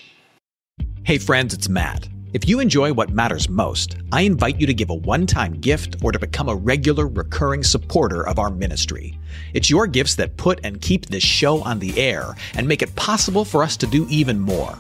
Hey, 1.04 1.18
friends, 1.18 1.56
it's 1.56 1.68
Matt. 1.68 2.08
If 2.34 2.48
you 2.48 2.60
enjoy 2.60 2.94
what 2.94 3.10
matters 3.10 3.50
most, 3.50 3.98
I 4.12 4.22
invite 4.22 4.62
you 4.62 4.68
to 4.68 4.74
give 4.74 4.92
a 4.92 4.94
one 4.94 5.26
time 5.26 5.54
gift 5.54 5.96
or 6.04 6.12
to 6.12 6.20
become 6.20 6.50
a 6.50 6.56
regular, 6.56 7.08
recurring 7.08 7.64
supporter 7.64 8.28
of 8.28 8.38
our 8.38 8.52
ministry. 8.52 9.18
It's 9.56 9.72
your 9.72 9.88
gifts 9.88 10.14
that 10.16 10.38
put 10.38 10.60
and 10.64 10.80
keep 10.80 11.08
this 11.08 11.24
show 11.24 11.64
on 11.64 11.80
the 11.80 12.00
air 12.00 12.36
and 12.54 12.68
make 12.68 12.84
it 12.84 12.96
possible 12.96 13.44
for 13.44 13.64
us 13.64 13.76
to 13.78 13.88
do 13.88 14.06
even 14.08 14.40
more. 14.40 14.78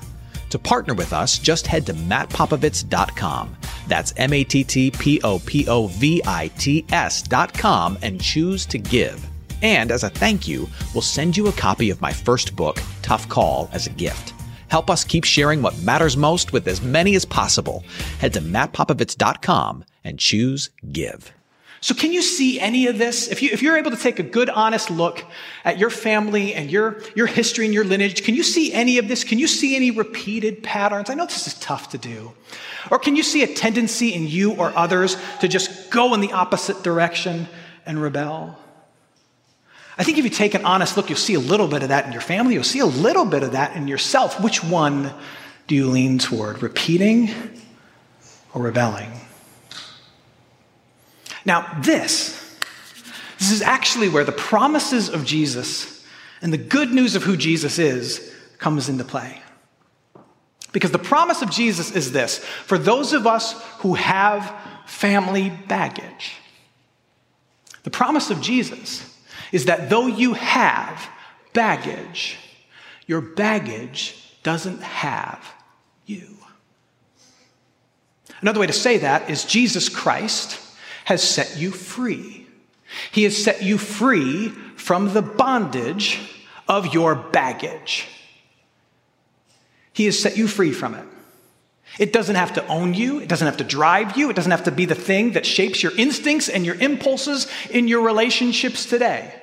To 0.49 0.59
partner 0.59 0.93
with 0.93 1.13
us, 1.13 1.37
just 1.37 1.67
head 1.67 1.85
to 1.87 1.93
mattpopovits.com. 1.93 3.55
That's 3.87 4.13
M 4.17 4.33
A 4.33 4.43
T 4.43 4.63
T 4.63 4.91
P 4.91 5.21
O 5.23 5.39
P 5.39 5.67
O 5.67 5.87
V 5.87 6.21
I 6.25 6.47
T 6.57 6.85
S.com 6.91 7.97
and 8.01 8.21
choose 8.21 8.65
to 8.67 8.77
give. 8.77 9.25
And 9.61 9.91
as 9.91 10.03
a 10.03 10.09
thank 10.09 10.47
you, 10.47 10.69
we'll 10.93 11.01
send 11.01 11.35
you 11.35 11.47
a 11.47 11.53
copy 11.53 11.89
of 11.89 12.01
my 12.01 12.13
first 12.13 12.55
book, 12.55 12.81
Tough 13.01 13.27
Call, 13.27 13.69
as 13.73 13.87
a 13.87 13.91
gift. 13.91 14.33
Help 14.69 14.89
us 14.89 15.03
keep 15.03 15.23
sharing 15.23 15.61
what 15.61 15.77
matters 15.81 16.15
most 16.15 16.53
with 16.53 16.67
as 16.67 16.81
many 16.81 17.15
as 17.15 17.25
possible. 17.25 17.83
Head 18.19 18.33
to 18.33 18.41
mattpopovits.com 18.41 19.83
and 20.03 20.19
choose 20.19 20.69
Give. 20.91 21.38
So, 21.81 21.93
can 21.93 22.11
you 22.11 22.21
see 22.21 22.59
any 22.59 22.87
of 22.87 22.97
this? 22.97 23.29
If, 23.29 23.41
you, 23.41 23.49
if 23.53 23.61
you're 23.61 23.77
able 23.77 23.91
to 23.91 23.97
take 23.97 24.19
a 24.19 24.23
good, 24.23 24.49
honest 24.49 24.89
look 24.89 25.23
at 25.63 25.77
your 25.77 25.89
family 25.89 26.53
and 26.53 26.69
your, 26.69 27.01
your 27.15 27.25
history 27.25 27.65
and 27.65 27.73
your 27.73 27.85
lineage, 27.85 28.23
can 28.23 28.35
you 28.35 28.43
see 28.43 28.73
any 28.73 28.97
of 28.97 29.07
this? 29.07 29.23
Can 29.23 29.39
you 29.39 29.47
see 29.47 29.75
any 29.75 29.89
repeated 29.89 30.61
patterns? 30.61 31.09
I 31.09 31.13
know 31.13 31.25
this 31.25 31.47
is 31.47 31.53
tough 31.55 31.89
to 31.89 31.97
do. 31.97 32.33
Or 32.91 32.99
can 32.99 33.15
you 33.15 33.23
see 33.23 33.43
a 33.43 33.47
tendency 33.47 34.13
in 34.13 34.27
you 34.27 34.53
or 34.53 34.75
others 34.75 35.15
to 35.39 35.47
just 35.47 35.89
go 35.89 36.13
in 36.13 36.19
the 36.19 36.33
opposite 36.33 36.83
direction 36.83 37.47
and 37.85 38.01
rebel? 38.01 38.57
I 39.97 40.03
think 40.03 40.17
if 40.17 40.23
you 40.23 40.29
take 40.29 40.53
an 40.53 40.65
honest 40.65 40.97
look, 40.97 41.09
you'll 41.09 41.17
see 41.17 41.33
a 41.33 41.39
little 41.39 41.67
bit 41.67 41.83
of 41.83 41.89
that 41.89 42.05
in 42.05 42.13
your 42.13 42.21
family. 42.21 42.53
You'll 42.53 42.63
see 42.63 42.79
a 42.79 42.85
little 42.85 43.25
bit 43.25 43.43
of 43.43 43.53
that 43.53 43.75
in 43.75 43.87
yourself. 43.87 44.41
Which 44.41 44.63
one 44.63 45.13
do 45.67 45.75
you 45.75 45.87
lean 45.87 46.19
toward? 46.19 46.61
Repeating 46.61 47.33
or 48.53 48.63
rebelling? 48.63 49.11
Now, 51.45 51.79
this, 51.81 52.57
this 53.37 53.51
is 53.51 53.61
actually 53.61 54.09
where 54.09 54.23
the 54.23 54.31
promises 54.31 55.09
of 55.09 55.25
Jesus 55.25 56.05
and 56.41 56.53
the 56.53 56.57
good 56.57 56.91
news 56.91 57.15
of 57.15 57.23
who 57.23 57.37
Jesus 57.37 57.79
is 57.79 58.33
comes 58.57 58.89
into 58.89 59.03
play. 59.03 59.41
Because 60.71 60.91
the 60.91 60.99
promise 60.99 61.41
of 61.41 61.49
Jesus 61.49 61.95
is 61.95 62.11
this 62.11 62.37
for 62.37 62.77
those 62.77 63.13
of 63.13 63.25
us 63.25 63.53
who 63.79 63.95
have 63.95 64.53
family 64.85 65.51
baggage, 65.67 66.35
the 67.83 67.89
promise 67.89 68.29
of 68.29 68.41
Jesus 68.41 69.17
is 69.51 69.65
that 69.65 69.89
though 69.89 70.07
you 70.07 70.33
have 70.33 71.09
baggage, 71.53 72.37
your 73.07 73.21
baggage 73.21 74.15
doesn't 74.43 74.81
have 74.81 75.43
you. 76.05 76.37
Another 78.41 78.59
way 78.59 78.67
to 78.67 78.73
say 78.73 78.99
that 78.99 79.29
is 79.29 79.43
Jesus 79.43 79.89
Christ 79.89 80.59
has 81.09 81.23
set 81.23 81.57
you 81.57 81.71
free. 81.71 82.45
He 83.11 83.23
has 83.23 83.35
set 83.35 83.63
you 83.63 83.79
free 83.79 84.49
from 84.75 85.11
the 85.11 85.23
bondage 85.23 86.19
of 86.67 86.93
your 86.93 87.15
baggage. 87.15 88.07
He 89.91 90.05
has 90.05 90.19
set 90.19 90.37
you 90.37 90.47
free 90.47 90.71
from 90.71 90.93
it. 90.93 91.05
It 91.97 92.13
doesn't 92.13 92.35
have 92.35 92.53
to 92.53 92.67
own 92.67 92.93
you. 92.93 93.19
It 93.21 93.27
doesn't 93.27 93.47
have 93.47 93.57
to 93.57 93.63
drive 93.63 94.17
you. 94.17 94.29
It 94.29 94.35
doesn't 94.35 94.51
have 94.51 94.65
to 94.65 94.71
be 94.71 94.85
the 94.85 94.93
thing 94.93 95.31
that 95.31 95.47
shapes 95.47 95.81
your 95.81 95.97
instincts 95.97 96.47
and 96.47 96.63
your 96.63 96.75
impulses 96.75 97.47
in 97.71 97.87
your 97.87 98.05
relationships 98.05 98.85
today. 98.85 99.33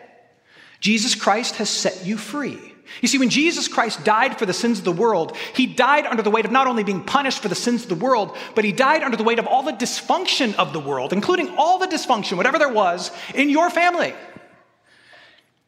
Jesus 0.79 1.17
Christ 1.17 1.57
has 1.57 1.69
set 1.69 2.07
you 2.07 2.17
free. 2.17 2.76
You 3.01 3.09
see, 3.09 3.19
when 3.19 3.31
Jesus 3.31 3.69
Christ 3.69 4.05
died 4.05 4.39
for 4.39 4.47
the 4.47 4.53
sins 4.53 4.79
of 4.79 4.85
the 4.85 4.93
world, 4.93 5.37
he 5.55 5.67
died 5.67 6.07
under 6.07 6.23
the 6.23 6.31
weight 6.31 6.45
of 6.45 6.51
not 6.51 6.67
only 6.67 6.85
being 6.85 7.03
punished 7.03 7.41
for 7.41 7.49
the 7.49 7.55
sins 7.55 7.83
of 7.83 7.89
the 7.89 7.95
world, 7.95 8.37
but 8.55 8.65
he 8.65 8.73
died 8.73 9.03
under 9.03 9.17
the 9.17 9.25
weight 9.25 9.39
of 9.39 9.47
all 9.47 9.63
the 9.63 9.73
dysfunction 9.73 10.55
of 10.55 10.73
the 10.73 10.81
world, 10.81 11.13
including 11.13 11.55
all 11.57 11.79
the 11.79 11.87
dysfunction, 11.87 12.37
whatever 12.37 12.59
there 12.59 12.73
was, 12.73 13.11
in 13.35 13.51
your 13.51 13.71
family. 13.71 14.15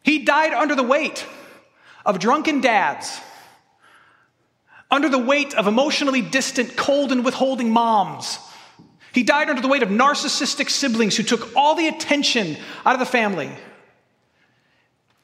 He 0.03 0.21
died 0.21 0.53
under 0.53 0.75
the 0.75 0.83
weight 0.83 1.27
of 2.07 2.19
drunken 2.19 2.61
dads, 2.61 3.21
under 4.91 5.09
the 5.09 5.19
weight 5.19 5.55
of 5.55 5.67
emotionally 5.67 6.23
distant, 6.23 6.77
cold, 6.77 7.13
and 7.13 7.25
withholding 7.25 7.71
moms. 7.71 8.39
He 9.13 9.23
died 9.23 9.51
under 9.51 9.61
the 9.61 9.69
weight 9.69 9.83
of 9.83 9.89
narcissistic 9.89 10.71
siblings 10.71 11.17
who 11.17 11.23
took 11.23 11.55
all 11.57 11.75
the 11.75 11.89
attention 11.89 12.57
out 12.87 12.95
of 12.95 13.01
the 13.01 13.07
family. 13.07 13.51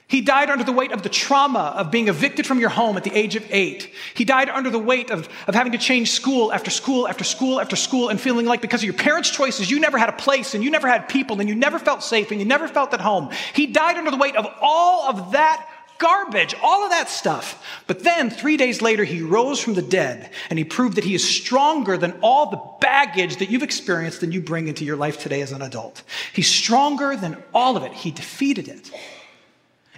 He 0.06 0.20
died 0.20 0.50
under 0.50 0.64
the 0.64 0.72
weight 0.72 0.92
of 0.92 1.02
the 1.02 1.08
trauma 1.08 1.72
of 1.76 1.90
being 1.90 2.08
evicted 2.08 2.46
from 2.46 2.60
your 2.60 2.68
home 2.68 2.96
at 2.96 3.04
the 3.04 3.16
age 3.16 3.36
of 3.36 3.46
eight. 3.50 3.90
He 4.12 4.24
died 4.24 4.50
under 4.50 4.68
the 4.68 4.78
weight 4.78 5.10
of, 5.10 5.28
of 5.46 5.54
having 5.54 5.72
to 5.72 5.78
change 5.78 6.10
school 6.10 6.52
after 6.52 6.70
school 6.70 7.08
after 7.08 7.24
school 7.24 7.58
after 7.58 7.74
school 7.74 8.10
and 8.10 8.20
feeling 8.20 8.44
like 8.44 8.60
because 8.60 8.82
of 8.82 8.84
your 8.84 8.94
parents' 8.94 9.30
choices, 9.30 9.70
you 9.70 9.80
never 9.80 9.96
had 9.96 10.10
a 10.10 10.12
place 10.12 10.54
and 10.54 10.62
you 10.62 10.70
never 10.70 10.88
had 10.88 11.08
people 11.08 11.40
and 11.40 11.48
you 11.48 11.54
never 11.54 11.78
felt 11.78 12.02
safe 12.02 12.30
and 12.30 12.38
you 12.38 12.46
never 12.46 12.68
felt 12.68 12.92
at 12.92 13.00
home. 13.00 13.30
He 13.54 13.66
died 13.66 13.96
under 13.96 14.10
the 14.10 14.18
weight 14.18 14.36
of 14.36 14.46
all 14.60 15.08
of 15.08 15.32
that 15.32 15.66
garbage, 15.98 16.54
all 16.62 16.84
of 16.84 16.90
that 16.90 17.08
stuff. 17.08 17.64
But 17.86 18.04
then, 18.04 18.28
three 18.28 18.58
days 18.58 18.82
later, 18.82 19.04
he 19.04 19.22
rose 19.22 19.58
from 19.58 19.72
the 19.72 19.82
dead 19.82 20.30
and 20.50 20.58
he 20.58 20.64
proved 20.64 20.96
that 20.96 21.04
he 21.04 21.14
is 21.14 21.26
stronger 21.26 21.96
than 21.96 22.18
all 22.20 22.50
the 22.50 22.60
baggage 22.80 23.38
that 23.38 23.48
you've 23.48 23.62
experienced 23.62 24.22
and 24.22 24.34
you 24.34 24.42
bring 24.42 24.68
into 24.68 24.84
your 24.84 24.96
life 24.96 25.18
today 25.18 25.40
as 25.40 25.52
an 25.52 25.62
adult. 25.62 26.02
He's 26.34 26.48
stronger 26.48 27.16
than 27.16 27.42
all 27.54 27.76
of 27.76 27.84
it. 27.84 27.92
He 27.92 28.10
defeated 28.10 28.68
it. 28.68 28.90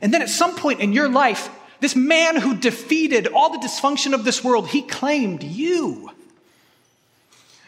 And 0.02 0.12
then 0.12 0.22
at 0.22 0.28
some 0.28 0.56
point 0.56 0.80
in 0.80 0.92
your 0.92 1.08
life, 1.08 1.48
this 1.80 1.96
man 1.96 2.36
who 2.36 2.56
defeated 2.56 3.28
all 3.28 3.50
the 3.50 3.66
dysfunction 3.66 4.14
of 4.14 4.24
this 4.24 4.42
world, 4.42 4.68
he 4.68 4.82
claimed 4.82 5.42
you. 5.42 6.10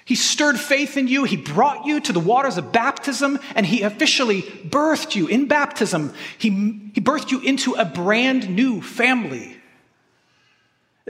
He 0.05 0.15
stirred 0.15 0.59
faith 0.59 0.97
in 0.97 1.07
you. 1.07 1.25
He 1.25 1.37
brought 1.37 1.85
you 1.85 2.01
to 2.01 2.13
the 2.15 2.21
waters 2.21 2.57
of 2.57 2.73
baptism, 2.73 3.39
and 3.55 3.67
he 3.67 3.83
officially 3.83 4.41
birthed 4.41 5.15
you 5.15 5.27
in 5.27 5.49
baptism. 5.49 6.15
He, 6.39 6.49
he 6.95 7.01
birthed 7.03 7.31
you 7.31 7.41
into 7.41 7.75
a 7.75 7.85
brand 7.85 8.49
new 8.49 8.81
family. 8.81 9.59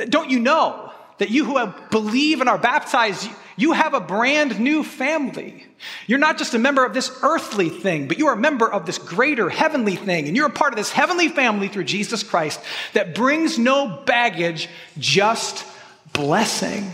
Don't 0.08 0.30
you 0.30 0.40
know 0.40 0.92
that 1.18 1.30
you 1.30 1.44
who 1.44 1.72
believe 1.90 2.40
and 2.40 2.48
are 2.48 2.58
baptized, 2.58 3.28
you 3.56 3.72
have 3.72 3.92
a 3.92 4.00
brand 4.00 4.58
new 4.60 4.82
family. 4.84 5.66
You're 6.06 6.18
not 6.18 6.38
just 6.38 6.54
a 6.54 6.58
member 6.58 6.84
of 6.84 6.94
this 6.94 7.10
earthly 7.22 7.68
thing, 7.68 8.08
but 8.08 8.18
you 8.18 8.28
are 8.28 8.34
a 8.34 8.38
member 8.38 8.70
of 8.70 8.86
this 8.86 8.98
greater 8.98 9.50
heavenly 9.50 9.96
thing. 9.96 10.26
And 10.26 10.36
you're 10.36 10.46
a 10.46 10.50
part 10.50 10.72
of 10.72 10.76
this 10.76 10.90
heavenly 10.90 11.28
family 11.28 11.68
through 11.68 11.84
Jesus 11.84 12.22
Christ 12.22 12.60
that 12.94 13.14
brings 13.14 13.58
no 13.58 14.02
baggage, 14.06 14.68
just 14.98 15.66
blessing. 16.12 16.92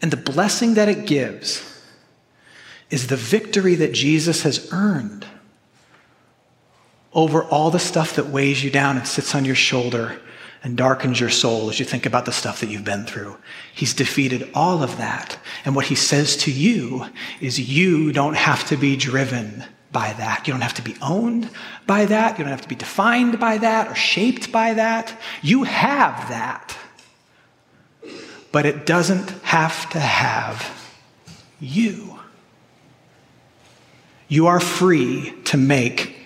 And 0.00 0.10
the 0.10 0.16
blessing 0.16 0.74
that 0.74 0.88
it 0.88 1.06
gives 1.06 1.64
is 2.90 3.08
the 3.08 3.16
victory 3.16 3.74
that 3.76 3.92
Jesus 3.92 4.42
has 4.42 4.72
earned 4.72 5.26
over 7.12 7.42
all 7.44 7.70
the 7.70 7.78
stuff 7.78 8.16
that 8.16 8.26
weighs 8.26 8.62
you 8.62 8.70
down 8.70 8.96
and 8.96 9.06
sits 9.06 9.34
on 9.34 9.44
your 9.44 9.54
shoulder 9.54 10.18
and 10.62 10.76
darkens 10.76 11.20
your 11.20 11.30
soul 11.30 11.70
as 11.70 11.78
you 11.78 11.84
think 11.84 12.06
about 12.06 12.24
the 12.24 12.32
stuff 12.32 12.60
that 12.60 12.68
you've 12.68 12.84
been 12.84 13.04
through. 13.04 13.36
He's 13.74 13.94
defeated 13.94 14.50
all 14.54 14.82
of 14.82 14.96
that. 14.98 15.38
And 15.64 15.74
what 15.74 15.86
he 15.86 15.94
says 15.94 16.36
to 16.38 16.50
you 16.50 17.06
is 17.40 17.58
you 17.58 18.12
don't 18.12 18.36
have 18.36 18.66
to 18.68 18.76
be 18.76 18.96
driven 18.96 19.64
by 19.92 20.12
that. 20.14 20.46
You 20.46 20.52
don't 20.52 20.60
have 20.60 20.74
to 20.74 20.82
be 20.82 20.96
owned 21.00 21.48
by 21.86 22.04
that. 22.06 22.38
You 22.38 22.44
don't 22.44 22.50
have 22.50 22.62
to 22.62 22.68
be 22.68 22.74
defined 22.74 23.40
by 23.40 23.58
that 23.58 23.88
or 23.88 23.94
shaped 23.94 24.52
by 24.52 24.74
that. 24.74 25.18
You 25.42 25.64
have 25.64 26.28
that. 26.28 26.76
But 28.52 28.66
it 28.66 28.86
doesn't 28.86 29.30
have 29.42 29.88
to 29.90 30.00
have 30.00 30.94
you. 31.60 32.18
You 34.28 34.46
are 34.46 34.60
free 34.60 35.34
to 35.44 35.56
make 35.56 36.16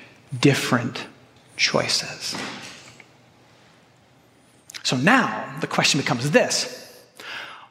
different 0.40 1.06
choices. 1.56 2.36
So 4.82 4.96
now 4.96 5.58
the 5.60 5.66
question 5.66 6.00
becomes 6.00 6.30
this 6.30 6.78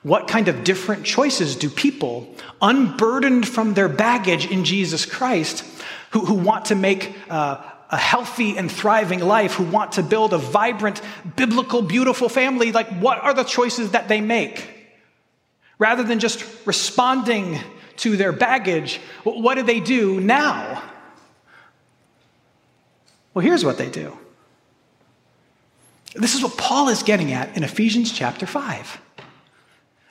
What 0.03 0.27
kind 0.27 0.48
of 0.48 0.63
different 0.63 1.06
choices 1.06 1.56
do 1.56 1.70
people, 1.70 2.34
unburdened 2.62 3.48
from 3.48 3.74
their 3.74 3.89
baggage 3.89 4.50
in 4.50 4.63
Jesus 4.63 5.06
Christ, 5.06 5.63
who, 6.12 6.25
who 6.25 6.36
want 6.36 6.65
to 6.65 6.75
make 6.75 7.15
uh, 7.30 7.62
a 7.89 7.98
healthy 7.98 8.58
and 8.58 8.72
thriving 8.72 9.20
life, 9.20 9.53
who 9.53 9.65
want 9.65 9.94
to 9.94 10.03
build 10.03 10.34
a 10.34 10.38
vibrant, 10.38 11.01
biblical, 11.36 11.82
beautiful 11.82 12.30
family, 12.30 12.72
like 12.72 12.88
what 13.00 13.20
are 13.22 13.34
the 13.34 13.44
choices 13.44 13.91
that 13.91 14.08
they 14.08 14.22
make? 14.22 14.70
Rather 15.77 16.03
than 16.03 16.20
just 16.20 16.46
responding 16.65 17.60
to 17.98 18.15
their 18.15 18.32
baggage, 18.32 19.01
what 19.24 19.56
do 19.56 19.63
they 19.63 19.80
do 19.80 20.22
now? 20.22 20.82
Well, 23.34 23.44
here's 23.44 23.65
what 23.65 23.77
they 23.77 23.89
do 23.89 24.18
this 26.15 26.36
is 26.36 26.44
what 26.44 26.58
Paul 26.58 26.89
is 26.89 27.03
getting 27.03 27.32
at 27.32 27.56
in 27.56 27.63
Ephesians 27.63 28.12
chapter 28.12 28.46
5. 28.46 29.01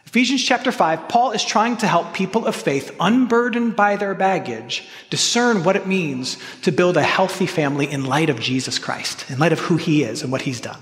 Ephesians 0.07 0.43
chapter 0.43 0.73
5, 0.73 1.09
Paul 1.09 1.31
is 1.31 1.45
trying 1.45 1.77
to 1.77 1.87
help 1.87 2.15
people 2.15 2.45
of 2.45 2.57
faith, 2.57 2.97
unburdened 2.99 3.77
by 3.77 3.95
their 3.95 4.13
baggage, 4.13 4.89
discern 5.09 5.63
what 5.63 5.77
it 5.77 5.87
means 5.87 6.37
to 6.63 6.73
build 6.73 6.97
a 6.97 7.03
healthy 7.03 7.47
family 7.47 7.89
in 7.89 8.05
light 8.05 8.29
of 8.29 8.41
Jesus 8.41 8.77
Christ, 8.77 9.31
in 9.31 9.39
light 9.39 9.53
of 9.53 9.61
who 9.61 9.77
he 9.77 10.03
is 10.03 10.23
and 10.23 10.33
what 10.33 10.43
he's 10.43 10.61
done. 10.61 10.81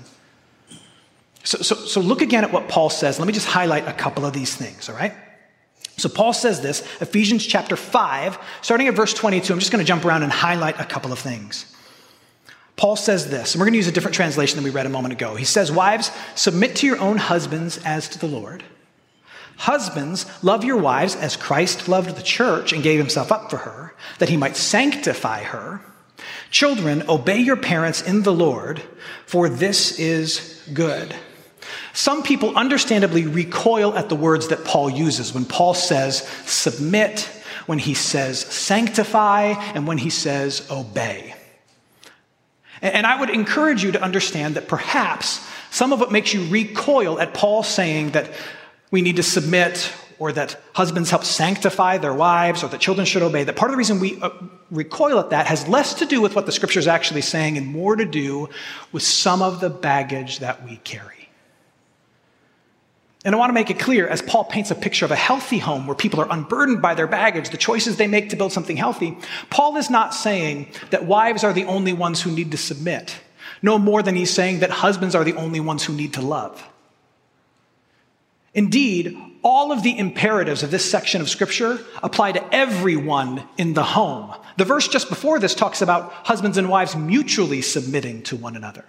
So, 1.43 1.59
so, 1.59 1.75
so 1.75 2.01
look 2.01 2.21
again 2.23 2.43
at 2.43 2.51
what 2.51 2.69
Paul 2.69 2.89
says. 2.89 3.19
Let 3.19 3.27
me 3.27 3.33
just 3.33 3.47
highlight 3.47 3.87
a 3.87 3.93
couple 3.93 4.25
of 4.25 4.33
these 4.33 4.55
things, 4.55 4.89
all 4.89 4.95
right? 4.95 5.13
So 5.97 6.09
Paul 6.09 6.33
says 6.33 6.61
this, 6.61 6.81
Ephesians 6.99 7.45
chapter 7.45 7.75
5, 7.75 8.39
starting 8.61 8.87
at 8.87 8.95
verse 8.95 9.13
22. 9.13 9.53
I'm 9.53 9.59
just 9.59 9.71
going 9.71 9.83
to 9.83 9.87
jump 9.87 10.05
around 10.05 10.23
and 10.23 10.31
highlight 10.31 10.79
a 10.79 10.85
couple 10.85 11.11
of 11.11 11.19
things. 11.19 11.71
Paul 12.79 12.95
says 12.95 13.29
this, 13.29 13.53
and 13.53 13.59
we're 13.59 13.65
going 13.65 13.73
to 13.73 13.79
use 13.79 13.89
a 13.89 13.91
different 13.91 14.15
translation 14.15 14.55
than 14.55 14.63
we 14.63 14.69
read 14.69 14.85
a 14.85 14.89
moment 14.89 15.11
ago. 15.11 15.35
He 15.35 15.43
says, 15.43 15.69
Wives, 15.69 16.11
submit 16.35 16.77
to 16.77 16.87
your 16.87 16.97
own 16.97 17.17
husbands 17.17 17.77
as 17.83 18.07
to 18.07 18.19
the 18.19 18.25
Lord. 18.25 18.63
Husbands, 19.57 20.25
love 20.41 20.63
your 20.63 20.77
wives 20.77 21.13
as 21.13 21.35
Christ 21.35 21.89
loved 21.89 22.15
the 22.15 22.23
church 22.23 22.71
and 22.71 22.81
gave 22.81 22.97
himself 22.97 23.33
up 23.33 23.49
for 23.49 23.57
her, 23.57 23.93
that 24.19 24.29
he 24.29 24.37
might 24.37 24.55
sanctify 24.55 25.43
her. 25.43 25.81
Children, 26.51 27.03
obey 27.09 27.39
your 27.39 27.57
parents 27.57 28.01
in 28.01 28.23
the 28.23 28.31
Lord, 28.31 28.81
for 29.25 29.49
this 29.49 29.99
is 29.99 30.63
good. 30.73 31.13
Some 31.91 32.23
people 32.23 32.55
understandably 32.55 33.27
recoil 33.27 33.93
at 33.97 34.07
the 34.07 34.15
words 34.15 34.47
that 34.47 34.63
Paul 34.63 34.89
uses 34.89 35.33
when 35.33 35.43
Paul 35.43 35.73
says 35.73 36.25
submit, 36.45 37.29
when 37.65 37.77
he 37.77 37.93
says 37.93 38.39
sanctify, 38.39 39.47
and 39.73 39.85
when 39.85 39.97
he 39.97 40.09
says 40.09 40.65
obey. 40.71 41.35
And 42.81 43.05
I 43.05 43.19
would 43.19 43.29
encourage 43.29 43.83
you 43.83 43.91
to 43.91 44.01
understand 44.01 44.55
that 44.55 44.67
perhaps 44.67 45.45
some 45.71 45.93
of 45.93 45.99
what 45.99 46.11
makes 46.11 46.33
you 46.33 46.45
recoil 46.45 47.19
at 47.19 47.33
Paul 47.33 47.63
saying 47.63 48.11
that 48.11 48.31
we 48.91 49.01
need 49.01 49.17
to 49.17 49.23
submit 49.23 49.91
or 50.17 50.33
that 50.33 50.59
husbands 50.73 51.09
help 51.09 51.23
sanctify 51.23 51.97
their 51.97 52.13
wives 52.13 52.63
or 52.63 52.67
that 52.67 52.81
children 52.81 53.05
should 53.05 53.21
obey, 53.21 53.43
that 53.43 53.55
part 53.55 53.71
of 53.71 53.73
the 53.73 53.77
reason 53.77 53.99
we 53.99 54.21
uh, 54.21 54.29
recoil 54.69 55.19
at 55.19 55.29
that 55.29 55.47
has 55.47 55.67
less 55.67 55.95
to 55.95 56.05
do 56.05 56.21
with 56.21 56.35
what 56.35 56.45
the 56.45 56.51
scripture 56.51 56.79
is 56.79 56.87
actually 56.87 57.21
saying 57.21 57.57
and 57.57 57.65
more 57.65 57.95
to 57.95 58.05
do 58.05 58.49
with 58.91 59.03
some 59.03 59.41
of 59.41 59.61
the 59.61 59.69
baggage 59.69 60.39
that 60.39 60.63
we 60.65 60.75
carry. 60.77 61.18
And 63.25 63.35
I 63.35 63.37
want 63.37 63.49
to 63.49 63.53
make 63.53 63.69
it 63.69 63.79
clear 63.79 64.07
as 64.07 64.21
Paul 64.21 64.45
paints 64.45 64.71
a 64.71 64.75
picture 64.75 65.03
of 65.03 65.11
a 65.11 65.15
healthy 65.15 65.57
home 65.57 65.87
where 65.87 65.95
people 65.95 66.21
are 66.21 66.31
unburdened 66.31 66.81
by 66.81 66.95
their 66.95 67.07
baggage, 67.07 67.49
the 67.49 67.57
choices 67.57 67.97
they 67.97 68.07
make 68.07 68.29
to 68.29 68.37
build 68.37 68.53
something 68.53 68.77
healthy, 68.77 69.17
Paul 69.49 69.75
is 69.75 69.89
not 69.89 70.13
saying 70.13 70.67
that 70.91 71.05
wives 71.05 71.43
are 71.43 71.51
the 71.51 71.65
only 71.65 71.91
ones 71.91 72.21
who 72.21 72.31
need 72.31 72.51
to 72.51 72.57
submit, 72.57 73.19
no 73.61 73.77
more 73.77 74.01
than 74.01 74.15
he's 74.15 74.33
saying 74.33 74.59
that 74.59 74.69
husbands 74.69 75.15
are 75.15 75.25
the 75.25 75.35
only 75.35 75.59
ones 75.59 75.83
who 75.83 75.93
need 75.93 76.13
to 76.13 76.21
love. 76.21 76.65
Indeed, 78.53 79.17
all 79.43 79.71
of 79.71 79.83
the 79.83 79.97
imperatives 79.97 80.63
of 80.63 80.71
this 80.71 80.89
section 80.89 81.21
of 81.21 81.29
scripture 81.29 81.79
apply 82.01 82.33
to 82.33 82.55
everyone 82.55 83.43
in 83.57 83.73
the 83.73 83.83
home. 83.83 84.33
The 84.57 84.65
verse 84.65 84.87
just 84.87 85.09
before 85.09 85.39
this 85.39 85.55
talks 85.55 85.81
about 85.81 86.11
husbands 86.11 86.57
and 86.57 86.69
wives 86.69 86.95
mutually 86.95 87.61
submitting 87.61 88.23
to 88.23 88.37
one 88.37 88.55
another. 88.55 88.85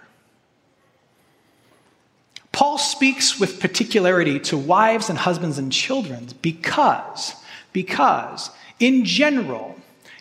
Paul 2.61 2.77
speaks 2.77 3.39
with 3.39 3.59
particularity 3.59 4.39
to 4.41 4.55
wives 4.55 5.09
and 5.09 5.17
husbands 5.17 5.57
and 5.57 5.71
children 5.71 6.27
because, 6.43 7.33
because 7.73 8.51
in 8.79 9.03
general, 9.03 9.75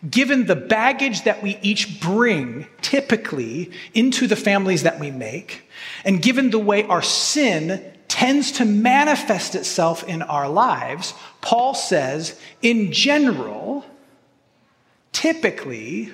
given 0.09 0.47
the 0.47 0.57
baggage 0.57 1.25
that 1.25 1.43
we 1.43 1.59
each 1.61 2.01
bring 2.01 2.67
typically 2.81 3.71
into 3.93 4.27
the 4.27 4.37
families 4.37 4.85
that 4.85 4.99
we 4.99 5.11
make, 5.11 5.69
and 6.03 6.23
given 6.23 6.49
the 6.49 6.59
way 6.59 6.83
our 6.85 7.03
sin 7.03 7.85
tends 8.09 8.53
to 8.53 8.65
manifest 8.65 9.55
itself 9.55 10.03
in 10.05 10.23
our 10.23 10.49
lives, 10.49 11.13
Paul 11.43 11.75
says, 11.75 12.41
in 12.63 12.91
general, 12.91 13.85
typically, 15.13 16.11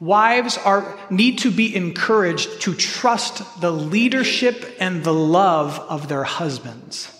Wives 0.00 0.56
are, 0.58 0.96
need 1.10 1.38
to 1.40 1.50
be 1.50 1.74
encouraged 1.74 2.60
to 2.62 2.74
trust 2.74 3.60
the 3.60 3.72
leadership 3.72 4.76
and 4.78 5.02
the 5.02 5.14
love 5.14 5.78
of 5.78 6.08
their 6.08 6.24
husbands. 6.24 7.12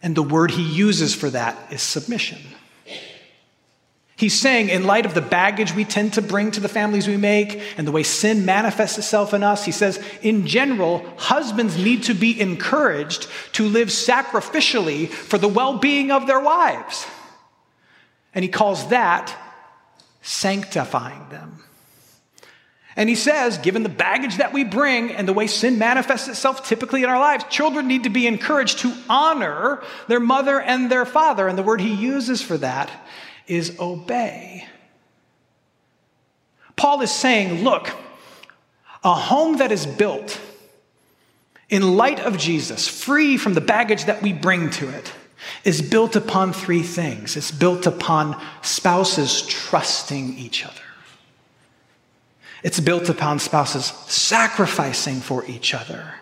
And 0.00 0.14
the 0.14 0.22
word 0.22 0.52
he 0.52 0.62
uses 0.62 1.14
for 1.14 1.28
that 1.30 1.72
is 1.72 1.82
submission. 1.82 2.38
He's 4.16 4.38
saying, 4.38 4.70
in 4.70 4.84
light 4.84 5.04
of 5.04 5.12
the 5.12 5.20
baggage 5.20 5.74
we 5.74 5.84
tend 5.84 6.14
to 6.14 6.22
bring 6.22 6.50
to 6.52 6.60
the 6.60 6.68
families 6.68 7.06
we 7.06 7.18
make 7.18 7.60
and 7.76 7.86
the 7.86 7.92
way 7.92 8.02
sin 8.02 8.46
manifests 8.46 8.96
itself 8.96 9.34
in 9.34 9.42
us, 9.42 9.64
he 9.64 9.72
says, 9.72 10.02
in 10.22 10.46
general, 10.46 11.04
husbands 11.18 11.76
need 11.76 12.04
to 12.04 12.14
be 12.14 12.40
encouraged 12.40 13.28
to 13.52 13.66
live 13.66 13.88
sacrificially 13.88 15.08
for 15.08 15.36
the 15.36 15.48
well 15.48 15.78
being 15.78 16.10
of 16.10 16.26
their 16.26 16.40
wives. 16.40 17.06
And 18.32 18.42
he 18.42 18.48
calls 18.48 18.88
that 18.88 19.36
sanctifying 20.26 21.28
them. 21.30 21.62
And 22.96 23.08
he 23.10 23.14
says, 23.14 23.58
given 23.58 23.82
the 23.82 23.90
baggage 23.90 24.38
that 24.38 24.54
we 24.54 24.64
bring 24.64 25.12
and 25.12 25.28
the 25.28 25.34
way 25.34 25.46
sin 25.46 25.78
manifests 25.78 26.28
itself 26.28 26.66
typically 26.66 27.02
in 27.02 27.10
our 27.10 27.18
lives, 27.18 27.44
children 27.50 27.86
need 27.86 28.04
to 28.04 28.10
be 28.10 28.26
encouraged 28.26 28.78
to 28.78 28.92
honor 29.08 29.82
their 30.08 30.20
mother 30.20 30.60
and 30.60 30.90
their 30.90 31.04
father. 31.04 31.46
And 31.46 31.58
the 31.58 31.62
word 31.62 31.80
he 31.80 31.94
uses 31.94 32.40
for 32.40 32.56
that 32.58 32.90
is 33.46 33.78
obey. 33.78 34.66
Paul 36.74 37.02
is 37.02 37.12
saying, 37.12 37.62
look, 37.62 37.90
a 39.04 39.14
home 39.14 39.58
that 39.58 39.72
is 39.72 39.86
built 39.86 40.40
in 41.68 41.96
light 41.96 42.20
of 42.20 42.38
Jesus, 42.38 42.88
free 42.88 43.36
from 43.36 43.54
the 43.54 43.60
baggage 43.60 44.06
that 44.06 44.22
we 44.22 44.32
bring 44.32 44.70
to 44.70 44.88
it, 44.88 45.12
is 45.64 45.82
built 45.82 46.16
upon 46.16 46.52
three 46.52 46.82
things. 46.82 47.36
It's 47.36 47.50
built 47.50 47.86
upon 47.86 48.40
spouses 48.62 49.42
trusting 49.42 50.36
each 50.38 50.64
other. 50.64 50.80
It's 52.62 52.80
built 52.80 53.08
upon 53.08 53.38
spouses 53.38 53.86
sacrificing 54.06 55.20
for 55.20 55.44
each 55.46 55.74
other. 55.74 56.14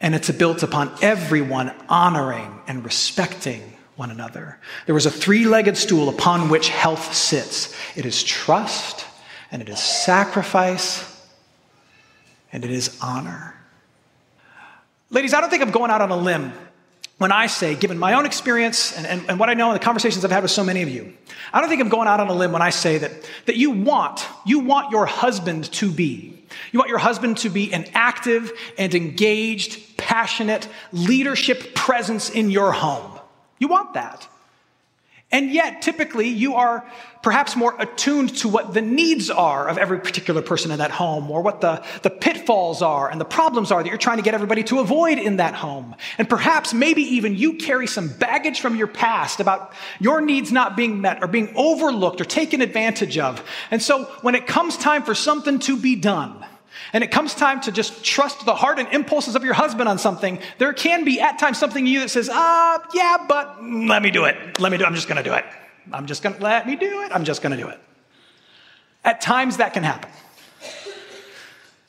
And 0.00 0.14
it's 0.14 0.30
built 0.30 0.62
upon 0.62 0.94
everyone 1.02 1.72
honoring 1.88 2.60
and 2.66 2.84
respecting 2.84 3.72
one 3.96 4.10
another. 4.10 4.58
There 4.86 4.94
was 4.94 5.06
a 5.06 5.10
three 5.10 5.44
legged 5.44 5.76
stool 5.76 6.08
upon 6.08 6.50
which 6.50 6.68
health 6.68 7.14
sits 7.14 7.74
it 7.96 8.06
is 8.06 8.22
trust, 8.22 9.04
and 9.50 9.60
it 9.60 9.68
is 9.68 9.80
sacrifice, 9.80 11.20
and 12.52 12.64
it 12.64 12.70
is 12.70 12.96
honor. 13.02 13.54
Ladies, 15.10 15.34
I 15.34 15.40
don't 15.40 15.50
think 15.50 15.62
I'm 15.62 15.70
going 15.70 15.90
out 15.90 16.02
on 16.02 16.10
a 16.10 16.16
limb 16.16 16.52
when 17.18 17.32
I 17.32 17.48
say, 17.48 17.74
given 17.74 17.98
my 17.98 18.14
own 18.14 18.24
experience 18.24 18.96
and, 18.96 19.06
and, 19.06 19.28
and, 19.28 19.40
what 19.40 19.50
I 19.50 19.54
know 19.54 19.70
and 19.70 19.78
the 19.78 19.84
conversations 19.84 20.24
I've 20.24 20.30
had 20.30 20.42
with 20.42 20.52
so 20.52 20.62
many 20.62 20.82
of 20.82 20.88
you, 20.88 21.12
I 21.52 21.60
don't 21.60 21.68
think 21.68 21.80
I'm 21.80 21.88
going 21.88 22.06
out 22.06 22.20
on 22.20 22.28
a 22.28 22.32
limb 22.32 22.52
when 22.52 22.62
I 22.62 22.70
say 22.70 22.98
that, 22.98 23.10
that 23.46 23.56
you 23.56 23.72
want, 23.72 24.24
you 24.46 24.60
want 24.60 24.92
your 24.92 25.04
husband 25.04 25.64
to 25.74 25.90
be. 25.90 26.44
You 26.72 26.78
want 26.78 26.88
your 26.88 26.98
husband 26.98 27.38
to 27.38 27.50
be 27.50 27.72
an 27.74 27.86
active 27.92 28.52
and 28.78 28.94
engaged, 28.94 29.96
passionate 29.96 30.68
leadership 30.92 31.74
presence 31.74 32.30
in 32.30 32.50
your 32.50 32.72
home. 32.72 33.18
You 33.58 33.66
want 33.68 33.94
that. 33.94 34.28
And 35.30 35.50
yet, 35.52 35.82
typically, 35.82 36.28
you 36.28 36.54
are 36.54 36.90
perhaps 37.22 37.54
more 37.54 37.74
attuned 37.78 38.34
to 38.38 38.48
what 38.48 38.72
the 38.72 38.80
needs 38.80 39.28
are 39.28 39.68
of 39.68 39.76
every 39.76 40.00
particular 40.00 40.40
person 40.40 40.70
in 40.70 40.78
that 40.78 40.90
home, 40.90 41.30
or 41.30 41.42
what 41.42 41.60
the, 41.60 41.84
the 42.02 42.08
pitfalls 42.08 42.80
are 42.80 43.10
and 43.10 43.20
the 43.20 43.26
problems 43.26 43.70
are 43.70 43.82
that 43.82 43.88
you're 43.90 43.98
trying 43.98 44.16
to 44.16 44.22
get 44.22 44.32
everybody 44.32 44.62
to 44.64 44.78
avoid 44.78 45.18
in 45.18 45.36
that 45.36 45.54
home. 45.54 45.94
And 46.16 46.30
perhaps, 46.30 46.72
maybe 46.72 47.02
even 47.02 47.36
you 47.36 47.54
carry 47.54 47.86
some 47.86 48.08
baggage 48.08 48.60
from 48.60 48.76
your 48.76 48.86
past 48.86 49.38
about 49.38 49.74
your 50.00 50.22
needs 50.22 50.50
not 50.50 50.78
being 50.78 51.02
met 51.02 51.22
or 51.22 51.26
being 51.26 51.52
overlooked 51.56 52.22
or 52.22 52.24
taken 52.24 52.62
advantage 52.62 53.18
of. 53.18 53.44
And 53.70 53.82
so, 53.82 54.04
when 54.22 54.34
it 54.34 54.46
comes 54.46 54.78
time 54.78 55.02
for 55.02 55.14
something 55.14 55.58
to 55.60 55.76
be 55.76 55.94
done, 55.94 56.42
and 56.92 57.04
it 57.04 57.10
comes 57.10 57.34
time 57.34 57.60
to 57.62 57.72
just 57.72 58.04
trust 58.04 58.44
the 58.44 58.54
heart 58.54 58.78
and 58.78 58.88
impulses 58.88 59.36
of 59.36 59.44
your 59.44 59.54
husband 59.54 59.88
on 59.88 59.98
something, 59.98 60.38
there 60.58 60.72
can 60.72 61.04
be 61.04 61.20
at 61.20 61.38
times 61.38 61.58
something 61.58 61.86
in 61.86 61.92
you 61.92 62.00
that 62.00 62.08
says, 62.08 62.28
ah, 62.32 62.84
yeah, 62.94 63.24
but 63.28 63.62
let 63.64 64.02
me 64.02 64.10
do 64.10 64.24
it. 64.24 64.58
Let 64.58 64.72
me 64.72 64.78
do 64.78 64.84
it. 64.84 64.86
I'm 64.86 64.94
just 64.94 65.08
going 65.08 65.22
to 65.22 65.28
do 65.28 65.34
it. 65.34 65.44
I'm 65.92 66.06
just 66.06 66.22
going 66.22 66.34
to 66.34 66.42
let 66.42 66.66
me 66.66 66.76
do 66.76 67.02
it. 67.02 67.12
I'm 67.12 67.24
just 67.24 67.42
going 67.42 67.56
to 67.56 67.62
do 67.62 67.68
it. 67.68 67.78
At 69.04 69.20
times 69.20 69.58
that 69.58 69.74
can 69.74 69.82
happen. 69.82 70.10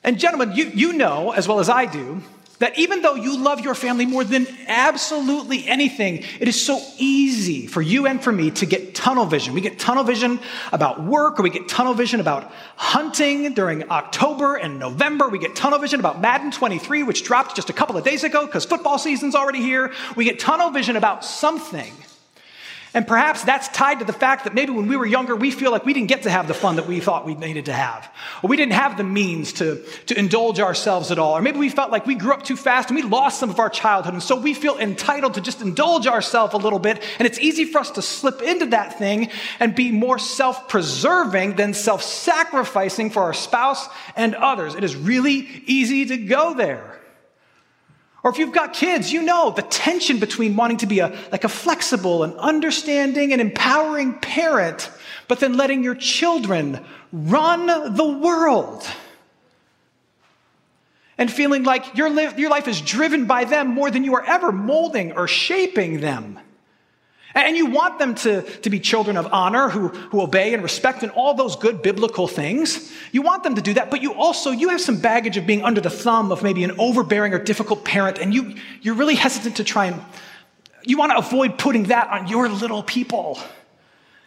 And 0.02 0.18
gentlemen, 0.18 0.52
you, 0.54 0.64
you 0.66 0.92
know 0.94 1.32
as 1.32 1.46
well 1.46 1.60
as 1.60 1.68
I 1.68 1.86
do 1.86 2.22
that 2.60 2.78
even 2.78 3.02
though 3.02 3.14
you 3.14 3.38
love 3.38 3.60
your 3.60 3.74
family 3.74 4.06
more 4.06 4.22
than 4.22 4.46
absolutely 4.68 5.66
anything, 5.66 6.22
it 6.38 6.46
is 6.46 6.60
so 6.64 6.80
easy 6.98 7.66
for 7.66 7.82
you 7.82 8.06
and 8.06 8.22
for 8.22 8.30
me 8.30 8.50
to 8.52 8.66
get 8.66 8.94
tunnel 8.94 9.24
vision. 9.24 9.54
We 9.54 9.62
get 9.62 9.78
tunnel 9.78 10.04
vision 10.04 10.38
about 10.70 11.02
work, 11.02 11.40
or 11.40 11.42
we 11.42 11.50
get 11.50 11.68
tunnel 11.68 11.94
vision 11.94 12.20
about 12.20 12.52
hunting 12.76 13.54
during 13.54 13.90
October 13.90 14.56
and 14.56 14.78
November. 14.78 15.28
We 15.28 15.38
get 15.38 15.56
tunnel 15.56 15.78
vision 15.78 16.00
about 16.00 16.20
Madden 16.20 16.50
23, 16.50 17.02
which 17.02 17.24
dropped 17.24 17.56
just 17.56 17.70
a 17.70 17.72
couple 17.72 17.96
of 17.96 18.04
days 18.04 18.24
ago 18.24 18.44
because 18.44 18.66
football 18.66 18.98
season's 18.98 19.34
already 19.34 19.62
here. 19.62 19.92
We 20.14 20.26
get 20.26 20.38
tunnel 20.38 20.70
vision 20.70 20.96
about 20.96 21.24
something 21.24 21.92
and 22.92 23.06
perhaps 23.06 23.44
that's 23.44 23.68
tied 23.68 24.00
to 24.00 24.04
the 24.04 24.12
fact 24.12 24.44
that 24.44 24.54
maybe 24.54 24.72
when 24.72 24.88
we 24.88 24.96
were 24.96 25.06
younger, 25.06 25.36
we 25.36 25.52
feel 25.52 25.70
like 25.70 25.84
we 25.84 25.92
didn't 25.92 26.08
get 26.08 26.24
to 26.24 26.30
have 26.30 26.48
the 26.48 26.54
fun 26.54 26.74
that 26.76 26.88
we 26.88 26.98
thought 26.98 27.24
we 27.24 27.34
needed 27.34 27.66
to 27.66 27.72
have. 27.72 28.12
Or 28.42 28.48
we 28.48 28.56
didn't 28.56 28.72
have 28.72 28.96
the 28.96 29.04
means 29.04 29.52
to, 29.54 29.84
to 30.06 30.18
indulge 30.18 30.58
ourselves 30.58 31.12
at 31.12 31.18
all. 31.18 31.36
Or 31.36 31.42
maybe 31.42 31.58
we 31.58 31.68
felt 31.68 31.92
like 31.92 32.04
we 32.04 32.16
grew 32.16 32.32
up 32.32 32.42
too 32.42 32.56
fast 32.56 32.90
and 32.90 32.96
we 32.96 33.02
lost 33.02 33.38
some 33.38 33.48
of 33.48 33.60
our 33.60 33.70
childhood. 33.70 34.14
And 34.14 34.22
so 34.22 34.34
we 34.34 34.54
feel 34.54 34.76
entitled 34.76 35.34
to 35.34 35.40
just 35.40 35.62
indulge 35.62 36.08
ourselves 36.08 36.52
a 36.52 36.56
little 36.56 36.80
bit. 36.80 37.00
And 37.20 37.26
it's 37.26 37.38
easy 37.38 37.64
for 37.64 37.78
us 37.78 37.92
to 37.92 38.02
slip 38.02 38.42
into 38.42 38.66
that 38.66 38.98
thing 38.98 39.30
and 39.60 39.72
be 39.72 39.92
more 39.92 40.18
self 40.18 40.68
preserving 40.68 41.54
than 41.54 41.74
self 41.74 42.02
sacrificing 42.02 43.10
for 43.10 43.22
our 43.22 43.34
spouse 43.34 43.88
and 44.16 44.34
others. 44.34 44.74
It 44.74 44.82
is 44.82 44.96
really 44.96 45.62
easy 45.66 46.06
to 46.06 46.16
go 46.16 46.54
there. 46.54 46.99
Or 48.22 48.30
if 48.30 48.38
you've 48.38 48.52
got 48.52 48.74
kids, 48.74 49.12
you 49.12 49.22
know 49.22 49.50
the 49.50 49.62
tension 49.62 50.18
between 50.18 50.54
wanting 50.54 50.78
to 50.78 50.86
be 50.86 50.98
a, 50.98 51.16
like 51.32 51.44
a 51.44 51.48
flexible 51.48 52.22
and 52.22 52.36
understanding 52.36 53.32
and 53.32 53.40
empowering 53.40 54.14
parent, 54.14 54.90
but 55.26 55.40
then 55.40 55.56
letting 55.56 55.82
your 55.82 55.94
children 55.94 56.84
run 57.12 57.66
the 57.94 58.06
world. 58.06 58.84
And 61.16 61.30
feeling 61.30 61.64
like 61.64 61.96
your, 61.96 62.10
li- 62.10 62.32
your 62.36 62.50
life 62.50 62.68
is 62.68 62.80
driven 62.80 63.26
by 63.26 63.44
them 63.44 63.68
more 63.68 63.90
than 63.90 64.04
you 64.04 64.14
are 64.14 64.24
ever 64.24 64.52
molding 64.52 65.12
or 65.12 65.26
shaping 65.26 66.00
them. 66.00 66.38
And 67.34 67.56
you 67.56 67.66
want 67.66 67.98
them 67.98 68.14
to, 68.16 68.42
to 68.42 68.70
be 68.70 68.80
children 68.80 69.16
of 69.16 69.28
honor 69.32 69.68
who, 69.68 69.88
who 69.88 70.20
obey 70.20 70.52
and 70.52 70.62
respect 70.62 71.02
and 71.02 71.12
all 71.12 71.34
those 71.34 71.54
good 71.54 71.80
biblical 71.80 72.26
things. 72.26 72.92
You 73.12 73.22
want 73.22 73.44
them 73.44 73.54
to 73.54 73.62
do 73.62 73.74
that, 73.74 73.90
but 73.90 74.02
you 74.02 74.14
also, 74.14 74.50
you 74.50 74.70
have 74.70 74.80
some 74.80 75.00
baggage 75.00 75.36
of 75.36 75.46
being 75.46 75.62
under 75.62 75.80
the 75.80 75.90
thumb 75.90 76.32
of 76.32 76.42
maybe 76.42 76.64
an 76.64 76.72
overbearing 76.78 77.32
or 77.32 77.38
difficult 77.38 77.84
parent, 77.84 78.18
and 78.18 78.34
you, 78.34 78.56
you're 78.82 78.96
really 78.96 79.14
hesitant 79.14 79.56
to 79.56 79.64
try 79.64 79.86
and, 79.86 80.02
you 80.82 80.98
want 80.98 81.12
to 81.12 81.18
avoid 81.18 81.58
putting 81.58 81.84
that 81.84 82.08
on 82.08 82.26
your 82.26 82.48
little 82.48 82.82
people. 82.82 83.38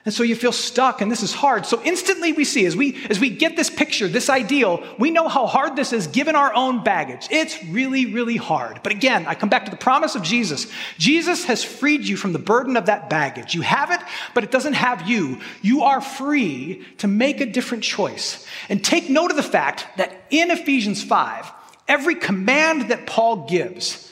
And 0.05 0.13
so 0.13 0.23
you 0.23 0.35
feel 0.35 0.51
stuck 0.51 0.99
and 0.99 1.09
this 1.09 1.23
is 1.23 1.33
hard. 1.33 1.65
So 1.65 1.81
instantly 1.83 2.33
we 2.33 2.43
see 2.43 2.65
as 2.65 2.75
we 2.75 3.05
as 3.09 3.21
we 3.21 3.29
get 3.29 3.55
this 3.55 3.69
picture, 3.69 4.09
this 4.09 4.29
ideal, 4.29 4.83
we 4.99 5.11
know 5.11 5.29
how 5.29 5.47
hard 5.47 5.77
this 5.77 5.93
is 5.93 6.07
given 6.07 6.35
our 6.35 6.53
own 6.53 6.83
baggage. 6.83 7.27
It's 7.31 7.63
really 7.65 8.07
really 8.07 8.35
hard. 8.35 8.81
But 8.83 8.91
again, 8.91 9.25
I 9.27 9.35
come 9.35 9.47
back 9.47 9.63
to 9.63 9.71
the 9.71 9.77
promise 9.77 10.15
of 10.15 10.21
Jesus. 10.21 10.67
Jesus 10.97 11.45
has 11.45 11.63
freed 11.63 12.05
you 12.05 12.17
from 12.17 12.33
the 12.33 12.39
burden 12.39 12.75
of 12.75 12.87
that 12.87 13.09
baggage. 13.09 13.55
You 13.55 13.61
have 13.61 13.91
it, 13.91 14.01
but 14.33 14.43
it 14.43 14.51
doesn't 14.51 14.73
have 14.73 15.07
you. 15.07 15.39
You 15.61 15.83
are 15.83 16.01
free 16.01 16.83
to 16.97 17.07
make 17.07 17.39
a 17.39 17.45
different 17.45 17.85
choice. 17.85 18.45
And 18.67 18.83
take 18.83 19.09
note 19.09 19.31
of 19.31 19.37
the 19.37 19.43
fact 19.43 19.87
that 19.95 20.25
in 20.29 20.51
Ephesians 20.51 21.01
5, 21.01 21.49
every 21.87 22.15
command 22.15 22.89
that 22.89 23.07
Paul 23.07 23.47
gives 23.47 24.11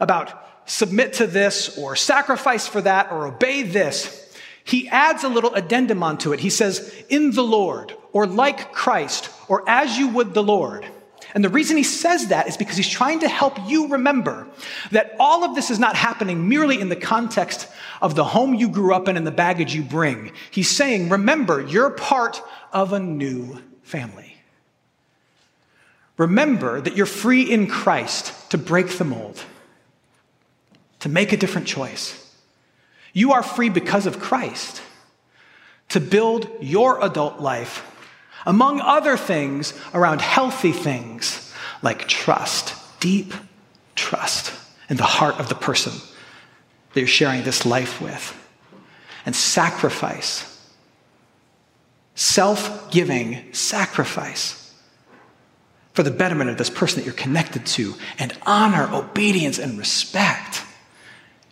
about 0.00 0.32
submit 0.66 1.14
to 1.14 1.28
this 1.28 1.78
or 1.78 1.94
sacrifice 1.94 2.66
for 2.66 2.80
that 2.80 3.12
or 3.12 3.28
obey 3.28 3.62
this 3.62 4.19
he 4.64 4.88
adds 4.88 5.24
a 5.24 5.28
little 5.28 5.54
addendum 5.54 6.02
onto 6.02 6.32
it. 6.32 6.40
He 6.40 6.50
says, 6.50 6.94
in 7.08 7.32
the 7.32 7.42
Lord, 7.42 7.94
or 8.12 8.26
like 8.26 8.72
Christ, 8.72 9.30
or 9.48 9.68
as 9.68 9.98
you 9.98 10.08
would 10.08 10.34
the 10.34 10.42
Lord. 10.42 10.86
And 11.34 11.44
the 11.44 11.48
reason 11.48 11.76
he 11.76 11.82
says 11.82 12.28
that 12.28 12.48
is 12.48 12.56
because 12.56 12.76
he's 12.76 12.88
trying 12.88 13.20
to 13.20 13.28
help 13.28 13.56
you 13.68 13.88
remember 13.88 14.48
that 14.90 15.14
all 15.20 15.44
of 15.44 15.54
this 15.54 15.70
is 15.70 15.78
not 15.78 15.94
happening 15.94 16.48
merely 16.48 16.80
in 16.80 16.88
the 16.88 16.96
context 16.96 17.68
of 18.02 18.14
the 18.16 18.24
home 18.24 18.54
you 18.54 18.68
grew 18.68 18.94
up 18.94 19.06
in 19.06 19.16
and 19.16 19.26
the 19.26 19.30
baggage 19.30 19.74
you 19.74 19.82
bring. 19.82 20.32
He's 20.50 20.68
saying, 20.68 21.08
remember, 21.08 21.60
you're 21.60 21.90
part 21.90 22.42
of 22.72 22.92
a 22.92 22.98
new 22.98 23.62
family. 23.82 24.36
Remember 26.16 26.80
that 26.80 26.96
you're 26.96 27.06
free 27.06 27.42
in 27.42 27.66
Christ 27.66 28.50
to 28.50 28.58
break 28.58 28.88
the 28.98 29.04
mold, 29.04 29.42
to 30.98 31.08
make 31.08 31.32
a 31.32 31.36
different 31.36 31.66
choice. 31.66 32.19
You 33.12 33.32
are 33.32 33.42
free 33.42 33.68
because 33.68 34.06
of 34.06 34.20
Christ 34.20 34.82
to 35.90 36.00
build 36.00 36.48
your 36.60 37.04
adult 37.04 37.40
life, 37.40 37.84
among 38.46 38.80
other 38.80 39.16
things, 39.16 39.74
around 39.92 40.20
healthy 40.20 40.72
things 40.72 41.52
like 41.82 42.08
trust, 42.08 42.74
deep 43.00 43.34
trust 43.94 44.52
in 44.88 44.96
the 44.96 45.04
heart 45.04 45.38
of 45.38 45.48
the 45.48 45.54
person 45.54 45.92
that 46.92 47.00
you're 47.00 47.08
sharing 47.08 47.42
this 47.42 47.66
life 47.66 48.00
with, 48.00 48.36
and 49.26 49.34
sacrifice, 49.34 50.46
self 52.14 52.90
giving 52.90 53.52
sacrifice 53.52 54.74
for 55.92 56.02
the 56.02 56.10
betterment 56.10 56.50
of 56.50 56.56
this 56.56 56.70
person 56.70 57.00
that 57.00 57.04
you're 57.04 57.14
connected 57.14 57.66
to, 57.66 57.94
and 58.18 58.32
honor, 58.46 58.88
obedience, 58.92 59.58
and 59.58 59.76
respect 59.76 60.62